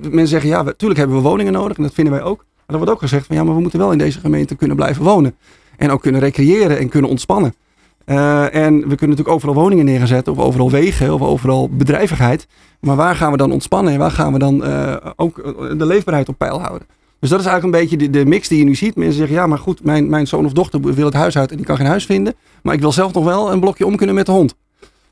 mensen 0.00 0.28
zeggen, 0.28 0.50
ja, 0.50 0.62
natuurlijk 0.62 1.00
hebben 1.00 1.16
we 1.16 1.22
woningen 1.22 1.52
nodig 1.52 1.76
en 1.76 1.82
dat 1.82 1.94
vinden 1.94 2.12
wij 2.14 2.22
ook. 2.22 2.38
Maar 2.38 2.66
er 2.66 2.76
wordt 2.76 2.90
ook 2.90 2.98
gezegd 2.98 3.26
van 3.26 3.36
ja, 3.36 3.44
maar 3.44 3.54
we 3.54 3.60
moeten 3.60 3.78
wel 3.78 3.92
in 3.92 3.98
deze 3.98 4.20
gemeente 4.20 4.54
kunnen 4.54 4.76
blijven 4.76 5.04
wonen. 5.04 5.36
En 5.76 5.90
ook 5.90 6.02
kunnen 6.02 6.20
recreëren 6.20 6.78
en 6.78 6.88
kunnen 6.88 7.10
ontspannen. 7.10 7.54
Eh, 8.08 8.54
en 8.54 8.72
we 8.74 8.94
kunnen 8.96 9.08
natuurlijk 9.08 9.28
overal 9.28 9.54
woningen 9.54 9.84
neerzetten, 9.84 10.32
of 10.32 10.38
overal 10.38 10.70
wegen, 10.70 11.14
of 11.14 11.20
overal 11.22 11.68
bedrijvigheid. 11.70 12.46
Maar 12.80 12.96
waar 12.96 13.14
gaan 13.14 13.30
we 13.30 13.36
dan 13.36 13.52
ontspannen 13.52 13.92
en 13.92 13.98
waar 13.98 14.10
gaan 14.10 14.32
we 14.32 14.38
dan 14.38 14.64
eh, 14.64 14.96
ook 15.16 15.38
eh, 15.38 15.78
de 15.78 15.86
leefbaarheid 15.86 16.28
op 16.28 16.38
peil 16.38 16.60
houden? 16.60 16.86
Dus 17.20 17.30
dat 17.30 17.40
is 17.40 17.46
eigenlijk 17.46 17.76
een 17.76 17.80
beetje 17.88 18.10
de, 18.10 18.18
de 18.18 18.26
mix 18.26 18.48
die 18.48 18.58
je 18.58 18.64
nu 18.64 18.74
ziet. 18.74 18.96
Mensen 18.96 19.16
zeggen, 19.18 19.36
ja, 19.36 19.46
maar 19.46 19.58
goed, 19.58 19.84
mijn, 19.84 20.08
mijn 20.08 20.26
zoon 20.26 20.44
of 20.44 20.52
dochter 20.52 20.80
wil 20.80 21.04
het 21.04 21.14
huis 21.14 21.38
uit 21.38 21.50
en 21.50 21.56
die 21.56 21.66
kan 21.66 21.76
geen 21.76 21.86
huis 21.86 22.06
vinden. 22.06 22.34
Maar 22.62 22.74
ik 22.74 22.80
wil 22.80 22.92
zelf 22.92 23.12
nog 23.12 23.24
wel 23.24 23.52
een 23.52 23.60
blokje 23.60 23.86
om 23.86 23.96
kunnen 23.96 24.14
met 24.14 24.26
de 24.26 24.32
hond. 24.32 24.54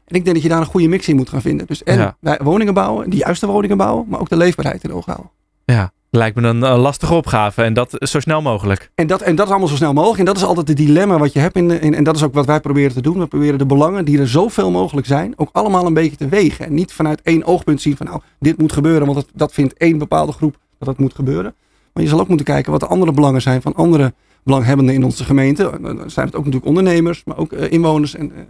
En 0.04 0.16
ik 0.16 0.22
denk 0.24 0.34
dat 0.34 0.42
je 0.42 0.48
daar 0.48 0.60
een 0.60 0.66
goede 0.66 0.88
mix 0.88 1.08
in 1.08 1.16
moet 1.16 1.28
gaan 1.28 1.40
vinden. 1.40 1.66
Dus 1.66 1.82
en 1.82 2.14
Ja. 2.20 2.38
woningen 2.42 2.74
bouwen, 2.74 3.10
de 3.10 3.16
juiste 3.16 3.46
woningen 3.46 3.76
bouwen, 3.76 4.06
maar 4.08 4.20
ook 4.20 4.28
de 4.28 4.36
leefbaarheid 4.36 4.84
in 4.84 4.92
ogen 4.92 5.12
houden. 5.12 5.32
Ja, 5.64 5.92
lijkt 6.16 6.36
me 6.36 6.48
een 6.48 6.62
eh, 6.62 6.78
lastige 6.78 7.14
opgave 7.14 7.62
en 7.62 7.74
dat 7.74 7.96
zo 7.98 8.20
snel 8.20 8.42
mogelijk. 8.42 8.90
En 8.94 9.06
dat, 9.06 9.20
en 9.20 9.34
dat 9.34 9.44
is 9.46 9.50
allemaal 9.50 9.68
zo 9.70 9.76
snel 9.76 9.92
mogelijk. 9.92 10.18
En 10.18 10.24
dat 10.24 10.36
is 10.36 10.44
altijd 10.44 10.68
het 10.68 10.76
dilemma 10.76 11.18
wat 11.18 11.32
je 11.32 11.38
hebt. 11.38 11.56
In, 11.56 11.94
en 11.94 12.04
dat 12.04 12.16
is 12.16 12.22
ook 12.22 12.34
wat 12.34 12.46
wij 12.46 12.60
proberen 12.60 12.92
te 12.92 13.00
doen. 13.00 13.18
We 13.18 13.26
proberen 13.26 13.58
de 13.58 13.66
belangen 13.66 14.04
die 14.04 14.18
er 14.18 14.28
zoveel 14.28 14.70
mogelijk 14.70 15.06
zijn, 15.06 15.32
ook 15.36 15.48
allemaal 15.52 15.86
een 15.86 15.94
beetje 15.94 16.16
te 16.16 16.28
wegen. 16.28 16.66
En 16.66 16.74
niet 16.74 16.92
vanuit 16.92 17.22
één 17.22 17.44
oogpunt 17.44 17.80
zien 17.80 17.96
van 17.96 18.06
nou, 18.06 18.20
dit 18.38 18.58
moet 18.58 18.72
gebeuren, 18.72 19.06
want 19.06 19.18
dat, 19.18 19.28
dat 19.34 19.52
vindt 19.52 19.74
één 19.74 19.98
bepaalde 19.98 20.32
groep 20.32 20.56
dat 20.78 20.88
dat 20.88 20.98
moet 20.98 21.14
gebeuren. 21.14 21.54
Maar 21.92 22.02
je 22.02 22.08
zal 22.08 22.20
ook 22.20 22.28
moeten 22.28 22.46
kijken 22.46 22.72
wat 22.72 22.80
de 22.80 22.86
andere 22.86 23.12
belangen 23.12 23.42
zijn 23.42 23.62
van 23.62 23.74
andere 23.74 24.12
belanghebbenden 24.42 24.94
in 24.94 25.04
onze 25.04 25.24
gemeente. 25.24 25.70
En 25.70 25.82
Dan 25.82 26.10
zijn 26.10 26.26
het 26.26 26.36
ook 26.36 26.44
natuurlijk 26.44 26.66
ondernemers, 26.66 27.24
maar 27.24 27.36
ook 27.36 27.52
eh, 27.52 27.72
inwoners. 27.72 28.14
En, 28.14 28.32
eh, 28.34 28.42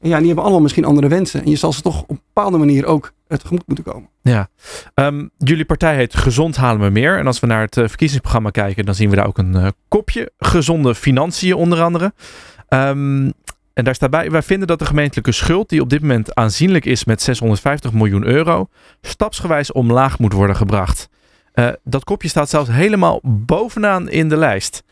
ja, 0.00 0.16
die 0.16 0.26
hebben 0.26 0.44
allemaal 0.44 0.62
misschien 0.62 0.84
andere 0.84 1.08
wensen. 1.08 1.44
En 1.44 1.50
je 1.50 1.56
zal 1.56 1.72
ze 1.72 1.82
toch 1.82 2.02
op 2.02 2.10
een 2.10 2.20
bepaalde 2.32 2.58
manier 2.58 2.86
ook 2.86 3.12
eh, 3.26 3.38
tegemoet 3.38 3.66
moeten 3.66 3.84
komen. 3.84 4.08
Ja. 4.22 4.48
Ehm, 4.94 5.26
jullie 5.38 5.64
partij 5.64 5.96
heet 5.96 6.16
Gezond 6.16 6.56
Halen 6.56 6.82
we 6.82 6.90
Meer. 6.90 7.18
En 7.18 7.26
als 7.26 7.40
we 7.40 7.46
naar 7.46 7.60
het 7.60 7.76
eh, 7.76 7.88
verkiezingsprogramma 7.88 8.50
kijken, 8.50 8.84
dan 8.84 8.94
zien 8.94 9.10
we 9.10 9.16
daar 9.16 9.26
ook 9.26 9.38
een 9.38 9.54
eh, 9.54 9.68
kopje. 9.88 10.32
Gezonde 10.38 10.94
financiën 10.94 11.54
onder 11.54 11.82
andere. 11.82 12.12
Ehm, 12.68 13.30
en 13.72 13.84
daar 13.84 13.94
staat 13.94 14.10
bij, 14.10 14.30
wij 14.30 14.42
vinden 14.42 14.68
dat 14.68 14.78
de 14.78 14.84
gemeentelijke 14.84 15.32
schuld, 15.32 15.68
die 15.68 15.80
op 15.80 15.90
dit 15.90 16.00
moment 16.00 16.34
aanzienlijk 16.34 16.84
is 16.84 17.04
met 17.04 17.22
650 17.22 17.92
miljoen 17.92 18.24
euro, 18.24 18.68
stapsgewijs 19.00 19.72
omlaag 19.72 20.18
moet 20.18 20.32
worden 20.32 20.56
gebracht. 20.56 21.08
Dat 21.84 22.04
kopje 22.04 22.28
staat 22.28 22.48
zelfs 22.48 22.70
helemaal 22.70 23.20
bovenaan 23.22 24.08
in 24.08 24.28
de 24.28 24.36
lijst. 24.36 24.82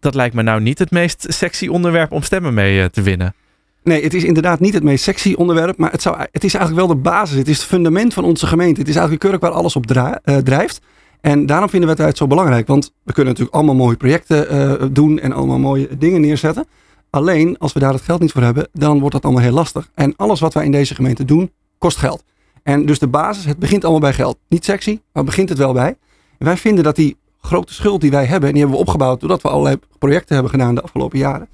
Dat 0.00 0.14
lijkt 0.14 0.34
me 0.34 0.42
nou 0.42 0.60
niet 0.60 0.78
het 0.78 0.90
meest 0.90 1.26
sexy 1.28 1.68
onderwerp 1.68 2.12
om 2.12 2.22
stemmen 2.22 2.54
mee 2.54 2.90
te 2.90 3.02
winnen. 3.02 3.34
Nee, 3.82 4.02
het 4.02 4.14
is 4.14 4.24
inderdaad 4.24 4.60
niet 4.60 4.74
het 4.74 4.82
meest 4.82 5.04
sexy 5.04 5.34
onderwerp, 5.34 5.76
maar 5.76 5.90
het, 5.90 6.02
zou, 6.02 6.16
het 6.18 6.44
is 6.44 6.54
eigenlijk 6.54 6.86
wel 6.86 6.96
de 6.96 7.02
basis. 7.02 7.36
Het 7.36 7.48
is 7.48 7.56
het 7.56 7.66
fundament 7.66 8.14
van 8.14 8.24
onze 8.24 8.46
gemeente. 8.46 8.80
Het 8.80 8.88
is 8.88 8.94
eigenlijk 8.94 9.22
keurig 9.22 9.40
waar 9.40 9.50
alles 9.50 9.76
op 9.76 9.90
eh, 9.90 10.36
drijft. 10.36 10.80
En 11.20 11.46
daarom 11.46 11.68
vinden 11.68 11.96
we 11.96 12.02
het 12.02 12.16
zo 12.16 12.26
belangrijk. 12.26 12.66
Want 12.66 12.92
we 13.02 13.12
kunnen 13.12 13.32
natuurlijk 13.32 13.56
allemaal 13.56 13.74
mooie 13.74 13.96
projecten 13.96 14.48
eh, 14.48 14.86
doen 14.92 15.18
en 15.18 15.32
allemaal 15.32 15.58
mooie 15.58 15.88
dingen 15.98 16.20
neerzetten. 16.20 16.66
Alleen, 17.10 17.58
als 17.58 17.72
we 17.72 17.80
daar 17.80 17.92
het 17.92 18.02
geld 18.02 18.20
niet 18.20 18.32
voor 18.32 18.42
hebben, 18.42 18.68
dan 18.72 18.98
wordt 18.98 19.14
dat 19.14 19.24
allemaal 19.24 19.42
heel 19.42 19.52
lastig. 19.52 19.90
En 19.94 20.16
alles 20.16 20.40
wat 20.40 20.54
wij 20.54 20.64
in 20.64 20.72
deze 20.72 20.94
gemeente 20.94 21.24
doen, 21.24 21.50
kost 21.78 21.96
geld. 21.96 22.24
En 22.62 22.86
dus 22.86 22.98
de 22.98 23.08
basis, 23.08 23.44
het 23.44 23.58
begint 23.58 23.82
allemaal 23.82 24.00
bij 24.00 24.12
geld. 24.12 24.38
Niet 24.48 24.64
sexy, 24.64 25.00
maar 25.12 25.24
begint 25.24 25.48
het 25.48 25.58
wel 25.58 25.72
bij. 25.72 25.96
Wij 26.38 26.56
vinden 26.56 26.84
dat 26.84 26.96
die 26.96 27.16
grote 27.40 27.74
schuld 27.74 28.00
die 28.00 28.10
wij 28.10 28.24
hebben, 28.24 28.48
en 28.48 28.54
die 28.54 28.62
hebben 28.62 28.80
we 28.80 28.86
opgebouwd 28.86 29.20
doordat 29.20 29.42
we 29.42 29.48
allerlei 29.48 29.76
projecten 29.98 30.34
hebben 30.34 30.52
gedaan 30.52 30.74
de 30.74 30.82
afgelopen 30.82 31.18
jaren. 31.18 31.48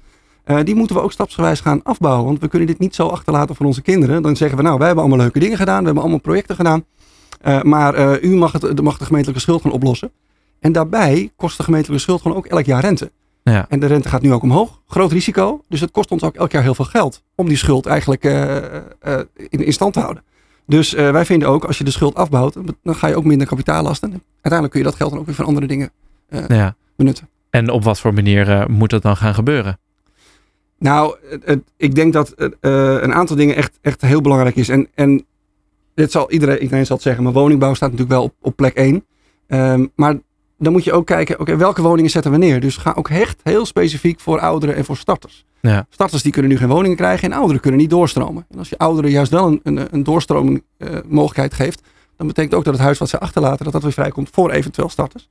Eh, 0.47 0.57
die 0.63 0.75
moeten 0.75 0.95
we 0.95 1.01
ook 1.01 1.11
stapsgewijs 1.11 1.59
gaan 1.59 1.83
afbouwen. 1.83 2.25
Want 2.25 2.39
we 2.39 2.47
kunnen 2.47 2.67
dit 2.67 2.79
niet 2.79 2.95
zo 2.95 3.07
achterlaten 3.07 3.55
voor 3.55 3.65
onze 3.65 3.81
kinderen. 3.81 4.21
Dan 4.21 4.35
zeggen 4.35 4.57
we, 4.57 4.63
nou, 4.63 4.77
wij 4.77 4.85
hebben 4.85 5.05
allemaal 5.05 5.23
leuke 5.23 5.39
dingen 5.39 5.57
gedaan. 5.57 5.79
We 5.79 5.85
hebben 5.85 6.01
allemaal 6.01 6.21
projecten 6.21 6.55
gedaan. 6.55 6.85
Uh, 7.45 7.61
maar 7.61 7.99
uh, 7.99 8.31
u 8.31 8.35
mag, 8.35 8.51
het, 8.51 8.81
mag 8.81 8.97
de 8.97 9.05
gemeentelijke 9.05 9.41
schuld 9.41 9.61
gaan 9.61 9.71
oplossen. 9.71 10.11
En 10.59 10.71
daarbij 10.71 11.31
kost 11.35 11.57
de 11.57 11.63
gemeentelijke 11.63 12.03
schuld 12.03 12.21
gewoon 12.21 12.37
ook 12.37 12.45
elk 12.45 12.65
jaar 12.65 12.81
rente. 12.81 13.11
Ja. 13.43 13.65
En 13.69 13.79
de 13.79 13.85
rente 13.85 14.09
gaat 14.09 14.21
nu 14.21 14.33
ook 14.33 14.41
omhoog. 14.41 14.81
Groot 14.87 15.11
risico. 15.11 15.61
Dus 15.69 15.81
het 15.81 15.91
kost 15.91 16.11
ons 16.11 16.23
ook 16.23 16.35
elk 16.35 16.51
jaar 16.51 16.63
heel 16.63 16.75
veel 16.75 16.85
geld 16.85 17.23
om 17.35 17.47
die 17.47 17.57
schuld 17.57 17.85
eigenlijk 17.85 18.23
in, 19.49 19.65
in, 19.65 19.73
stand 19.73 19.93
te 19.93 19.99
houden. 19.99 20.23
Dus 20.65 20.91
wij 20.91 21.25
vinden 21.25 21.49
ook, 21.49 21.65
als 21.65 21.77
je 21.77 21.83
de 21.83 21.91
schuld 21.91 22.15
afbouwt, 22.15 22.57
dan 22.83 22.95
ga 22.95 23.07
je 23.07 23.15
ook 23.15 23.23
minder 23.23 23.47
kapitaallasten. 23.47 24.09
Uiteindelijk 24.33 24.71
kun 24.71 24.79
je 24.79 24.87
dat 24.87 24.95
geld 24.95 25.09
dan 25.09 25.19
ook 25.19 25.25
weer 25.25 25.35
voor 25.35 25.45
andere 25.45 25.67
dingen 25.67 25.91
ja. 26.47 26.75
benutten. 26.95 27.29
En 27.49 27.69
op 27.69 27.83
wat 27.83 27.99
voor 27.99 28.13
manier 28.13 28.65
moet 28.71 28.89
dat 28.89 29.01
dan 29.01 29.17
gaan 29.17 29.33
gebeuren? 29.33 29.79
Nou, 30.79 31.15
ik 31.77 31.95
denk 31.95 32.13
dat 32.13 32.33
een 32.59 33.13
aantal 33.13 33.35
dingen 33.35 33.55
echt, 33.55 33.77
echt 33.81 34.01
heel 34.01 34.21
belangrijk 34.21 34.55
is. 34.55 34.69
En, 34.69 34.87
en 34.93 35.25
dit 35.93 36.11
zal 36.11 36.31
iedereen, 36.31 36.61
iedereen 36.61 36.85
zal 36.85 36.95
het 36.95 37.05
zeggen, 37.05 37.23
maar 37.23 37.33
woningbouw 37.33 37.73
staat 37.73 37.91
natuurlijk 37.91 38.17
wel 38.17 38.23
op, 38.23 38.33
op 38.41 38.55
plek 38.55 38.73
1. 38.73 38.93
Um, 38.95 39.03
ehm, 39.47 39.85
maar 39.95 40.15
dan 40.57 40.71
moet 40.71 40.83
je 40.83 40.93
ook 40.93 41.05
kijken, 41.05 41.39
oké, 41.39 41.57
welke 41.57 41.81
woningen 41.81 42.11
zetten 42.11 42.31
we 42.31 42.37
neer? 42.37 42.59
Dus 42.59 42.77
ga 42.77 42.93
ook 42.95 43.09
echt 43.09 43.39
heel 43.43 43.65
specifiek 43.65 44.19
voor 44.19 44.39
ouderen 44.39 44.75
en 44.75 44.85
voor 44.85 44.97
starters. 44.97 45.45
Ja. 45.61 45.85
Starters 45.89 46.23
die 46.23 46.31
kunnen 46.31 46.51
nu 46.51 46.57
geen 46.57 46.67
woningen 46.67 46.97
krijgen 46.97 47.31
en 47.31 47.37
ouderen 47.37 47.61
kunnen 47.61 47.79
niet 47.79 47.89
doorstromen. 47.89 48.45
En 48.49 48.57
als 48.57 48.69
je 48.69 48.77
ouderen 48.77 49.11
juist 49.11 49.31
wel 49.31 49.47
een, 49.47 49.59
een, 49.63 49.87
een 49.91 50.03
doorstroming 50.03 50.63
uh, 50.77 50.89
mogelijkheid 51.05 51.53
geeft, 51.53 51.81
dan 52.15 52.27
betekent 52.27 52.53
ook 52.53 52.63
dat 52.63 52.73
het 52.73 52.83
huis 52.83 52.97
wat 52.97 53.09
ze 53.09 53.19
achterlaten, 53.19 53.63
dat 53.63 53.73
dat 53.73 53.83
weer 53.83 53.91
vrijkomt 53.91 54.29
voor 54.31 54.51
eventueel 54.51 54.89
starters. 54.89 55.29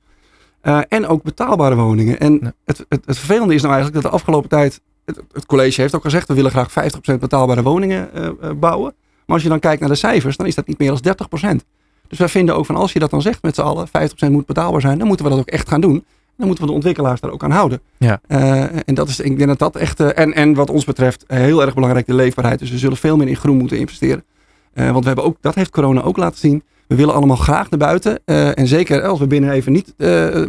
Uh, 0.63 0.79
en 0.87 1.07
ook 1.07 1.23
betaalbare 1.23 1.75
woningen. 1.75 2.19
En 2.19 2.55
het, 2.65 2.85
het, 2.89 3.05
het, 3.05 3.17
vervelende 3.17 3.53
is 3.53 3.61
nou 3.61 3.73
eigenlijk 3.73 4.03
dat 4.03 4.11
de 4.11 4.17
afgelopen 4.17 4.49
tijd, 4.49 4.81
het, 5.07 5.21
het, 5.31 5.45
college 5.45 5.81
heeft 5.81 5.95
ook 5.95 6.01
gezegd, 6.01 6.27
we 6.27 6.33
willen 6.33 6.51
graag 6.51 6.69
50% 7.15 7.19
betaalbare 7.19 7.63
woningen 7.63 8.09
uh, 8.15 8.51
bouwen. 8.59 8.93
Maar 9.25 9.35
als 9.35 9.43
je 9.43 9.49
dan 9.49 9.59
kijkt 9.59 9.79
naar 9.79 9.89
de 9.89 9.95
cijfers, 9.95 10.37
dan 10.37 10.45
is 10.45 10.55
dat 10.55 10.67
niet 10.67 10.79
meer 10.79 10.99
dan 11.01 11.15
30%. 11.61 11.65
Dus 12.07 12.17
wij 12.17 12.27
vinden 12.27 12.55
ook 12.55 12.65
van 12.65 12.75
als 12.75 12.93
je 12.93 12.99
dat 12.99 13.09
dan 13.09 13.21
zegt 13.21 13.41
met 13.41 13.55
z'n 13.55 13.61
allen, 13.61 13.87
50% 13.87 13.91
moet 14.29 14.45
betaalbaar 14.45 14.81
zijn, 14.81 14.97
dan 14.97 15.07
moeten 15.07 15.25
we 15.25 15.31
dat 15.31 15.39
ook 15.39 15.49
echt 15.49 15.69
gaan 15.69 15.81
doen. 15.81 16.05
Dan 16.37 16.47
moeten 16.47 16.65
we 16.65 16.69
de 16.69 16.75
ontwikkelaars 16.75 17.19
daar 17.21 17.31
ook 17.31 17.43
aan 17.43 17.51
houden. 17.51 17.81
Ja. 17.97 18.19
Uh, 18.27 18.63
en 18.63 18.93
dat 18.93 19.07
is, 19.07 19.19
ik 19.19 19.37
denk 19.37 19.49
dat 19.49 19.59
dat 19.59 19.75
echt, 19.75 19.99
uh, 19.99 20.17
en, 20.17 20.33
en 20.33 20.53
wat 20.53 20.69
ons 20.69 20.85
betreft, 20.85 21.23
heel 21.27 21.61
erg 21.61 21.73
belangrijk, 21.73 22.05
de 22.05 22.13
leefbaarheid. 22.13 22.59
Dus 22.59 22.69
we 22.69 22.77
zullen 22.77 22.97
veel 22.97 23.17
meer 23.17 23.27
in 23.27 23.35
groen 23.35 23.57
moeten 23.57 23.77
investeren. 23.77 24.23
Uh, 24.73 24.91
want 24.91 24.99
we 24.99 25.07
hebben 25.07 25.25
ook, 25.25 25.37
dat 25.41 25.55
heeft 25.55 25.69
corona 25.69 26.01
ook 26.01 26.17
laten 26.17 26.39
zien. 26.39 26.63
We 26.87 26.95
willen 26.95 27.13
allemaal 27.13 27.35
graag 27.35 27.69
naar 27.69 27.79
buiten. 27.79 28.25
en 28.25 28.67
zeker 28.67 29.03
als 29.03 29.19
we 29.19 29.27
binnen 29.27 29.51
even 29.51 29.71
niet 29.71 29.93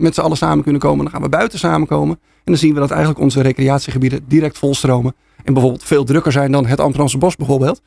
met 0.00 0.14
z'n 0.14 0.20
allen 0.20 0.36
samen 0.36 0.62
kunnen 0.62 0.80
komen, 0.80 1.04
dan 1.04 1.12
gaan 1.12 1.22
we 1.22 1.28
buiten 1.28 1.58
samenkomen. 1.58 2.18
En 2.22 2.54
dan 2.54 2.56
zien 2.56 2.74
we 2.74 2.80
dat 2.80 2.90
eigenlijk 2.90 3.20
onze 3.20 3.40
recreatiegebieden 3.40 4.24
direct 4.26 4.58
volstromen. 4.58 5.14
En 5.44 5.52
bijvoorbeeld 5.52 5.84
veel 5.84 6.04
drukker 6.04 6.32
zijn 6.32 6.52
dan 6.52 6.66
het 6.66 6.80
Amsterdamse 6.80 7.18
bos 7.18 7.36
bijvoorbeeld. 7.36 7.82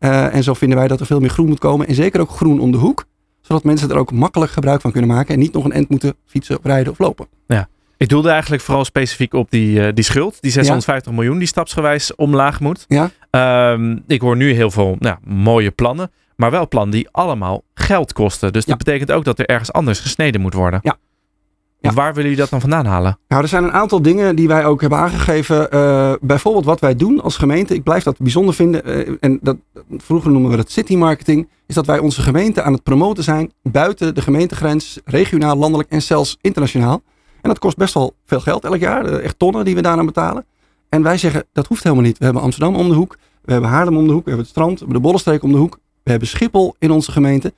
Uh, 0.00 0.34
en 0.34 0.42
zo 0.42 0.54
vinden 0.54 0.78
wij 0.78 0.88
dat 0.88 1.00
er 1.00 1.06
veel 1.06 1.20
meer 1.20 1.30
groen 1.30 1.48
moet 1.48 1.58
komen. 1.58 1.86
En 1.86 1.94
zeker 1.94 2.20
ook 2.20 2.30
groen 2.30 2.60
om 2.60 2.72
de 2.72 2.78
hoek. 2.78 3.04
Zodat 3.40 3.64
mensen 3.64 3.90
er 3.90 3.96
ook 3.96 4.12
makkelijk 4.12 4.52
gebruik 4.52 4.80
van 4.80 4.92
kunnen 4.92 5.10
maken. 5.10 5.34
En 5.34 5.40
niet 5.40 5.52
nog 5.52 5.64
een 5.64 5.72
end 5.72 5.88
moeten 5.88 6.14
fietsen, 6.26 6.58
rijden 6.62 6.92
of 6.92 6.98
lopen. 6.98 7.26
Ja. 7.46 7.68
Ik 7.96 8.08
doelde 8.08 8.30
eigenlijk 8.30 8.62
vooral 8.62 8.84
specifiek 8.84 9.34
op 9.34 9.50
die, 9.50 9.78
uh, 9.78 9.88
die 9.94 10.04
schuld. 10.04 10.40
Die 10.40 10.50
650 10.50 11.12
miljoen 11.12 11.38
die 11.38 11.46
stapsgewijs 11.46 12.14
omlaag 12.14 12.60
moet. 12.60 12.86
Ja. 12.88 13.10
Uh, 13.76 13.96
ik 14.06 14.20
hoor 14.20 14.36
nu 14.36 14.52
heel 14.52 14.70
veel 14.70 14.96
nou, 14.98 15.16
mooie 15.24 15.70
plannen. 15.70 16.10
Maar 16.36 16.50
wel 16.50 16.68
plannen 16.68 16.90
die 16.90 17.08
allemaal 17.10 17.62
geld 17.90 18.12
kosten. 18.12 18.52
Dus 18.52 18.64
dat 18.64 18.78
betekent 18.78 19.12
ook 19.12 19.24
dat 19.24 19.38
er 19.38 19.46
ergens 19.46 19.72
anders 19.72 20.00
gesneden 20.00 20.40
moet 20.40 20.54
worden. 20.54 20.80
Ja, 20.82 20.96
ja. 21.80 21.92
Waar 21.92 22.14
willen 22.14 22.22
jullie 22.22 22.36
dat 22.36 22.50
dan 22.50 22.60
vandaan 22.60 22.86
halen? 22.86 23.18
Nou, 23.28 23.42
er 23.42 23.48
zijn 23.48 23.64
een 23.64 23.72
aantal 23.72 24.02
dingen 24.02 24.36
die 24.36 24.48
wij 24.48 24.64
ook 24.64 24.80
hebben 24.80 24.98
aangegeven. 24.98 25.68
Uh, 25.74 26.12
bijvoorbeeld 26.20 26.64
wat 26.64 26.80
wij 26.80 26.94
doen 26.94 27.22
als 27.22 27.36
gemeente. 27.36 27.74
Ik 27.74 27.82
blijf 27.82 28.02
dat 28.02 28.18
bijzonder 28.18 28.54
vinden. 28.54 28.88
Uh, 28.88 29.16
en 29.20 29.38
dat, 29.42 29.56
vroeger 29.96 30.30
noemen 30.30 30.50
we 30.50 30.56
dat 30.56 30.70
city 30.70 30.96
marketing. 30.96 31.48
Is 31.66 31.74
dat 31.74 31.86
wij 31.86 31.98
onze 31.98 32.22
gemeente 32.22 32.62
aan 32.62 32.72
het 32.72 32.82
promoten 32.82 33.24
zijn. 33.24 33.52
Buiten 33.62 34.14
de 34.14 34.22
gemeentegrens. 34.22 35.00
Regionaal, 35.04 35.56
landelijk 35.56 35.88
en 35.90 36.02
zelfs 36.02 36.38
internationaal. 36.40 37.02
En 37.40 37.48
dat 37.48 37.58
kost 37.58 37.76
best 37.76 37.94
wel 37.94 38.14
veel 38.24 38.40
geld 38.40 38.64
elk 38.64 38.80
jaar. 38.80 39.06
Uh, 39.06 39.24
echt 39.24 39.38
tonnen 39.38 39.64
die 39.64 39.74
we 39.74 39.82
daaraan 39.82 40.06
betalen. 40.06 40.46
En 40.88 41.02
wij 41.02 41.18
zeggen 41.18 41.44
dat 41.52 41.66
hoeft 41.66 41.82
helemaal 41.82 42.04
niet. 42.04 42.18
We 42.18 42.24
hebben 42.24 42.42
Amsterdam 42.42 42.76
om 42.76 42.88
de 42.88 42.94
hoek. 42.94 43.16
We 43.42 43.52
hebben 43.52 43.70
Haarlem 43.70 43.96
om 43.96 44.06
de 44.06 44.12
hoek. 44.12 44.24
We 44.24 44.30
hebben 44.30 44.46
het 44.46 44.54
strand. 44.54 44.72
We 44.72 44.78
hebben 44.78 44.96
de 44.96 45.02
Bollenstreek 45.02 45.42
om 45.42 45.52
de 45.52 45.58
hoek. 45.58 45.78
We 46.02 46.10
hebben 46.10 46.28
Schiphol 46.28 46.74
in 46.78 46.90
onze 46.90 47.12
gemeente 47.12 47.52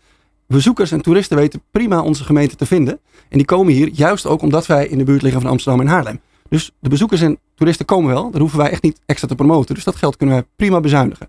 bezoekers 0.52 0.92
en 0.92 1.02
toeristen 1.02 1.36
weten 1.36 1.62
prima 1.70 2.02
onze 2.02 2.24
gemeente 2.24 2.56
te 2.56 2.66
vinden. 2.66 3.00
En 3.28 3.38
die 3.38 3.46
komen 3.46 3.72
hier 3.72 3.88
juist 3.88 4.26
ook 4.26 4.42
omdat 4.42 4.66
wij 4.66 4.86
in 4.86 4.98
de 4.98 5.04
buurt 5.04 5.22
liggen 5.22 5.40
van 5.40 5.50
Amsterdam 5.50 5.80
en 5.80 5.86
Haarlem. 5.86 6.20
Dus 6.48 6.70
de 6.78 6.88
bezoekers 6.88 7.20
en 7.20 7.38
toeristen 7.54 7.86
komen 7.86 8.12
wel. 8.12 8.30
Daar 8.30 8.40
hoeven 8.40 8.58
wij 8.58 8.70
echt 8.70 8.82
niet 8.82 9.00
extra 9.06 9.28
te 9.28 9.34
promoten. 9.34 9.74
Dus 9.74 9.84
dat 9.84 9.96
geld 9.96 10.16
kunnen 10.16 10.36
wij 10.36 10.44
prima 10.56 10.80
bezuinigen. 10.80 11.28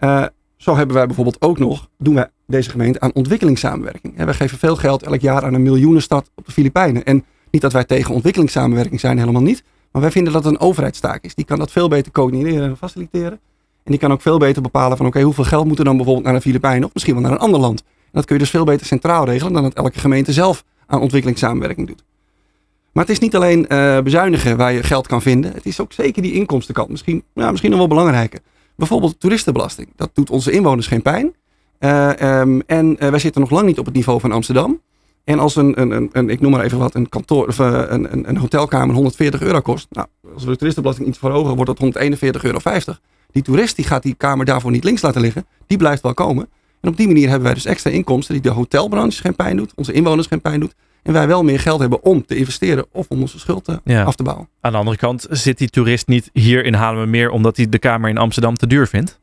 Uh, 0.00 0.24
zo 0.56 0.76
hebben 0.76 0.96
wij 0.96 1.06
bijvoorbeeld 1.06 1.42
ook 1.42 1.58
nog, 1.58 1.88
doen 1.98 2.14
wij 2.14 2.30
deze 2.46 2.70
gemeente 2.70 3.00
aan 3.00 3.14
ontwikkelingssamenwerking. 3.14 4.24
We 4.24 4.34
geven 4.34 4.58
veel 4.58 4.76
geld 4.76 5.02
elk 5.02 5.20
jaar 5.20 5.44
aan 5.44 5.54
een 5.54 5.62
miljoenenstad 5.62 6.30
op 6.34 6.46
de 6.46 6.52
Filipijnen. 6.52 7.04
En 7.04 7.24
niet 7.50 7.62
dat 7.62 7.72
wij 7.72 7.84
tegen 7.84 8.14
ontwikkelingssamenwerking 8.14 9.00
zijn, 9.00 9.18
helemaal 9.18 9.42
niet. 9.42 9.64
Maar 9.92 10.02
wij 10.02 10.10
vinden 10.10 10.32
dat 10.32 10.44
het 10.44 10.52
een 10.52 10.60
overheidstaak 10.60 11.24
is. 11.24 11.34
Die 11.34 11.44
kan 11.44 11.58
dat 11.58 11.70
veel 11.70 11.88
beter 11.88 12.12
coördineren 12.12 12.68
en 12.68 12.76
faciliteren. 12.76 13.40
En 13.82 13.92
die 13.92 13.98
kan 13.98 14.12
ook 14.12 14.22
veel 14.22 14.38
beter 14.38 14.62
bepalen 14.62 14.96
van 14.96 15.06
oké, 15.06 15.20
hoeveel 15.20 15.44
geld 15.44 15.66
moet 15.66 15.78
er 15.78 15.84
dan 15.84 15.96
bijvoorbeeld 15.96 16.24
naar 16.26 16.34
de 16.34 16.40
Filipijnen 16.40 16.84
of 16.84 16.94
misschien 16.94 17.14
wel 17.14 17.22
naar 17.22 17.32
een 17.32 17.38
ander 17.38 17.60
land 17.60 17.82
dat 18.12 18.24
kun 18.24 18.34
je 18.34 18.40
dus 18.40 18.50
veel 18.50 18.64
beter 18.64 18.86
centraal 18.86 19.24
regelen 19.24 19.52
dan 19.52 19.62
dat 19.62 19.74
elke 19.74 19.98
gemeente 19.98 20.32
zelf 20.32 20.64
aan 20.86 21.00
ontwikkelingssamenwerking 21.00 21.86
doet. 21.86 22.04
Maar 22.92 23.04
het 23.04 23.12
is 23.12 23.20
niet 23.20 23.36
alleen 23.36 23.66
uh, 23.68 24.00
bezuinigen 24.00 24.56
waar 24.56 24.72
je 24.72 24.82
geld 24.82 25.06
kan 25.06 25.22
vinden. 25.22 25.52
Het 25.52 25.66
is 25.66 25.80
ook 25.80 25.92
zeker 25.92 26.22
die 26.22 26.32
inkomstenkant. 26.32 26.88
Misschien, 26.88 27.22
nou, 27.34 27.50
misschien 27.50 27.70
nog 27.70 27.78
wel 27.78 27.88
belangrijker. 27.88 28.40
Bijvoorbeeld 28.76 29.20
toeristenbelasting. 29.20 29.88
Dat 29.96 30.10
doet 30.12 30.30
onze 30.30 30.50
inwoners 30.50 30.86
geen 30.86 31.02
pijn. 31.02 31.34
Uh, 31.80 32.40
um, 32.40 32.62
en 32.66 32.96
uh, 32.98 33.08
wij 33.08 33.18
zitten 33.18 33.40
nog 33.40 33.50
lang 33.50 33.66
niet 33.66 33.78
op 33.78 33.84
het 33.84 33.94
niveau 33.94 34.20
van 34.20 34.32
Amsterdam. 34.32 34.80
En 35.24 35.38
als 35.38 35.56
een, 35.56 35.80
een, 35.80 36.08
een, 36.12 36.30
ik 36.30 36.40
noem 36.40 36.50
maar 36.50 36.64
even 36.64 36.78
wat, 36.78 36.94
een, 36.94 37.08
kantoor, 37.08 37.46
of 37.46 37.58
een, 37.58 38.12
een, 38.12 38.28
een 38.28 38.36
hotelkamer 38.36 38.94
140 38.94 39.42
euro 39.42 39.60
kost. 39.60 39.86
Nou, 39.90 40.06
als 40.34 40.44
we 40.44 40.50
de 40.50 40.56
toeristenbelasting 40.56 41.08
iets 41.08 41.18
verhogen, 41.18 41.56
wordt 41.56 41.80
dat 41.80 42.06
141,50 42.08 42.18
euro. 42.42 42.58
Die 43.30 43.42
toerist 43.42 43.76
die 43.76 43.84
gaat 43.84 44.02
die 44.02 44.14
kamer 44.14 44.44
daarvoor 44.44 44.70
niet 44.70 44.84
links 44.84 45.02
laten 45.02 45.20
liggen. 45.20 45.46
Die 45.66 45.78
blijft 45.78 46.02
wel 46.02 46.14
komen. 46.14 46.48
En 46.80 46.88
op 46.88 46.96
die 46.96 47.06
manier 47.06 47.28
hebben 47.28 47.44
wij 47.44 47.54
dus 47.54 47.64
extra 47.64 47.90
inkomsten 47.90 48.34
die 48.34 48.42
de 48.42 48.50
hotelbranche 48.50 49.20
geen 49.20 49.36
pijn 49.36 49.56
doet, 49.56 49.72
onze 49.74 49.92
inwoners 49.92 50.26
geen 50.26 50.40
pijn 50.40 50.60
doet. 50.60 50.74
En 51.02 51.12
wij 51.12 51.26
wel 51.26 51.44
meer 51.44 51.60
geld 51.60 51.80
hebben 51.80 52.02
om 52.02 52.26
te 52.26 52.36
investeren 52.36 52.86
of 52.92 53.06
om 53.08 53.20
onze 53.20 53.38
schuld 53.38 53.68
af 53.84 54.14
te 54.14 54.22
bouwen. 54.22 54.48
Aan 54.60 54.72
de 54.72 54.78
andere 54.78 54.96
kant 54.96 55.26
zit 55.30 55.58
die 55.58 55.68
toerist 55.68 56.06
niet 56.06 56.30
hier 56.32 56.64
in 56.64 57.10
meer 57.10 57.30
omdat 57.30 57.56
hij 57.56 57.68
de 57.68 57.78
kamer 57.78 58.10
in 58.10 58.18
Amsterdam 58.18 58.56
te 58.56 58.66
duur 58.66 58.86
vindt? 58.86 59.20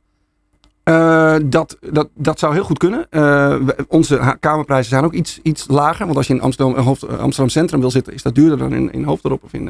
Uh, 0.90 1.36
dat, 1.46 1.78
dat, 1.92 2.10
dat 2.16 2.40
zou 2.40 2.54
heel 2.54 2.64
goed 2.64 2.78
kunnen. 2.78 3.08
Uh, 3.12 3.56
onze 3.88 4.38
kamerprijzen 4.40 4.90
zijn 4.90 5.04
ook 5.04 5.14
iets, 5.14 5.40
iets 5.44 5.66
lager. 5.68 6.06
Want 6.06 6.18
als 6.18 6.28
je 6.28 6.34
in 6.34 6.42
Amsterdam, 6.42 6.84
hoofd, 6.84 7.08
Amsterdam 7.08 7.50
Centrum 7.50 7.80
wil 7.80 7.92
zitten, 7.92 8.14
is 8.14 8.22
dat 8.22 8.36
duurder 8.36 8.58
dan 8.58 8.74
in, 8.74 8.92
in 8.92 9.04
Hoofddorp 9.04 9.44
of 9.44 9.54
in, 9.54 9.70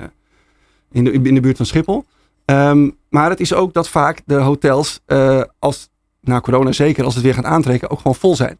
in, 0.91 1.03
de, 1.03 1.11
in 1.11 1.33
de 1.33 1.39
buurt 1.41 1.57
van 1.57 1.65
Schiphol. 1.65 2.05
Um, 2.45 2.95
maar 3.09 3.29
het 3.29 3.39
is 3.39 3.53
ook 3.53 3.73
dat 3.73 3.89
vaak 3.89 4.21
de 4.25 4.35
hotels, 4.35 4.99
als 5.59 5.89
na 6.23 6.41
corona 6.41 6.71
zeker 6.71 7.03
als 7.03 7.13
het 7.13 7.23
weer 7.23 7.33
gaat 7.33 7.45
aantrekken, 7.45 7.89
ook 7.89 7.97
gewoon 7.97 8.15
vol 8.15 8.35
zijn. 8.35 8.57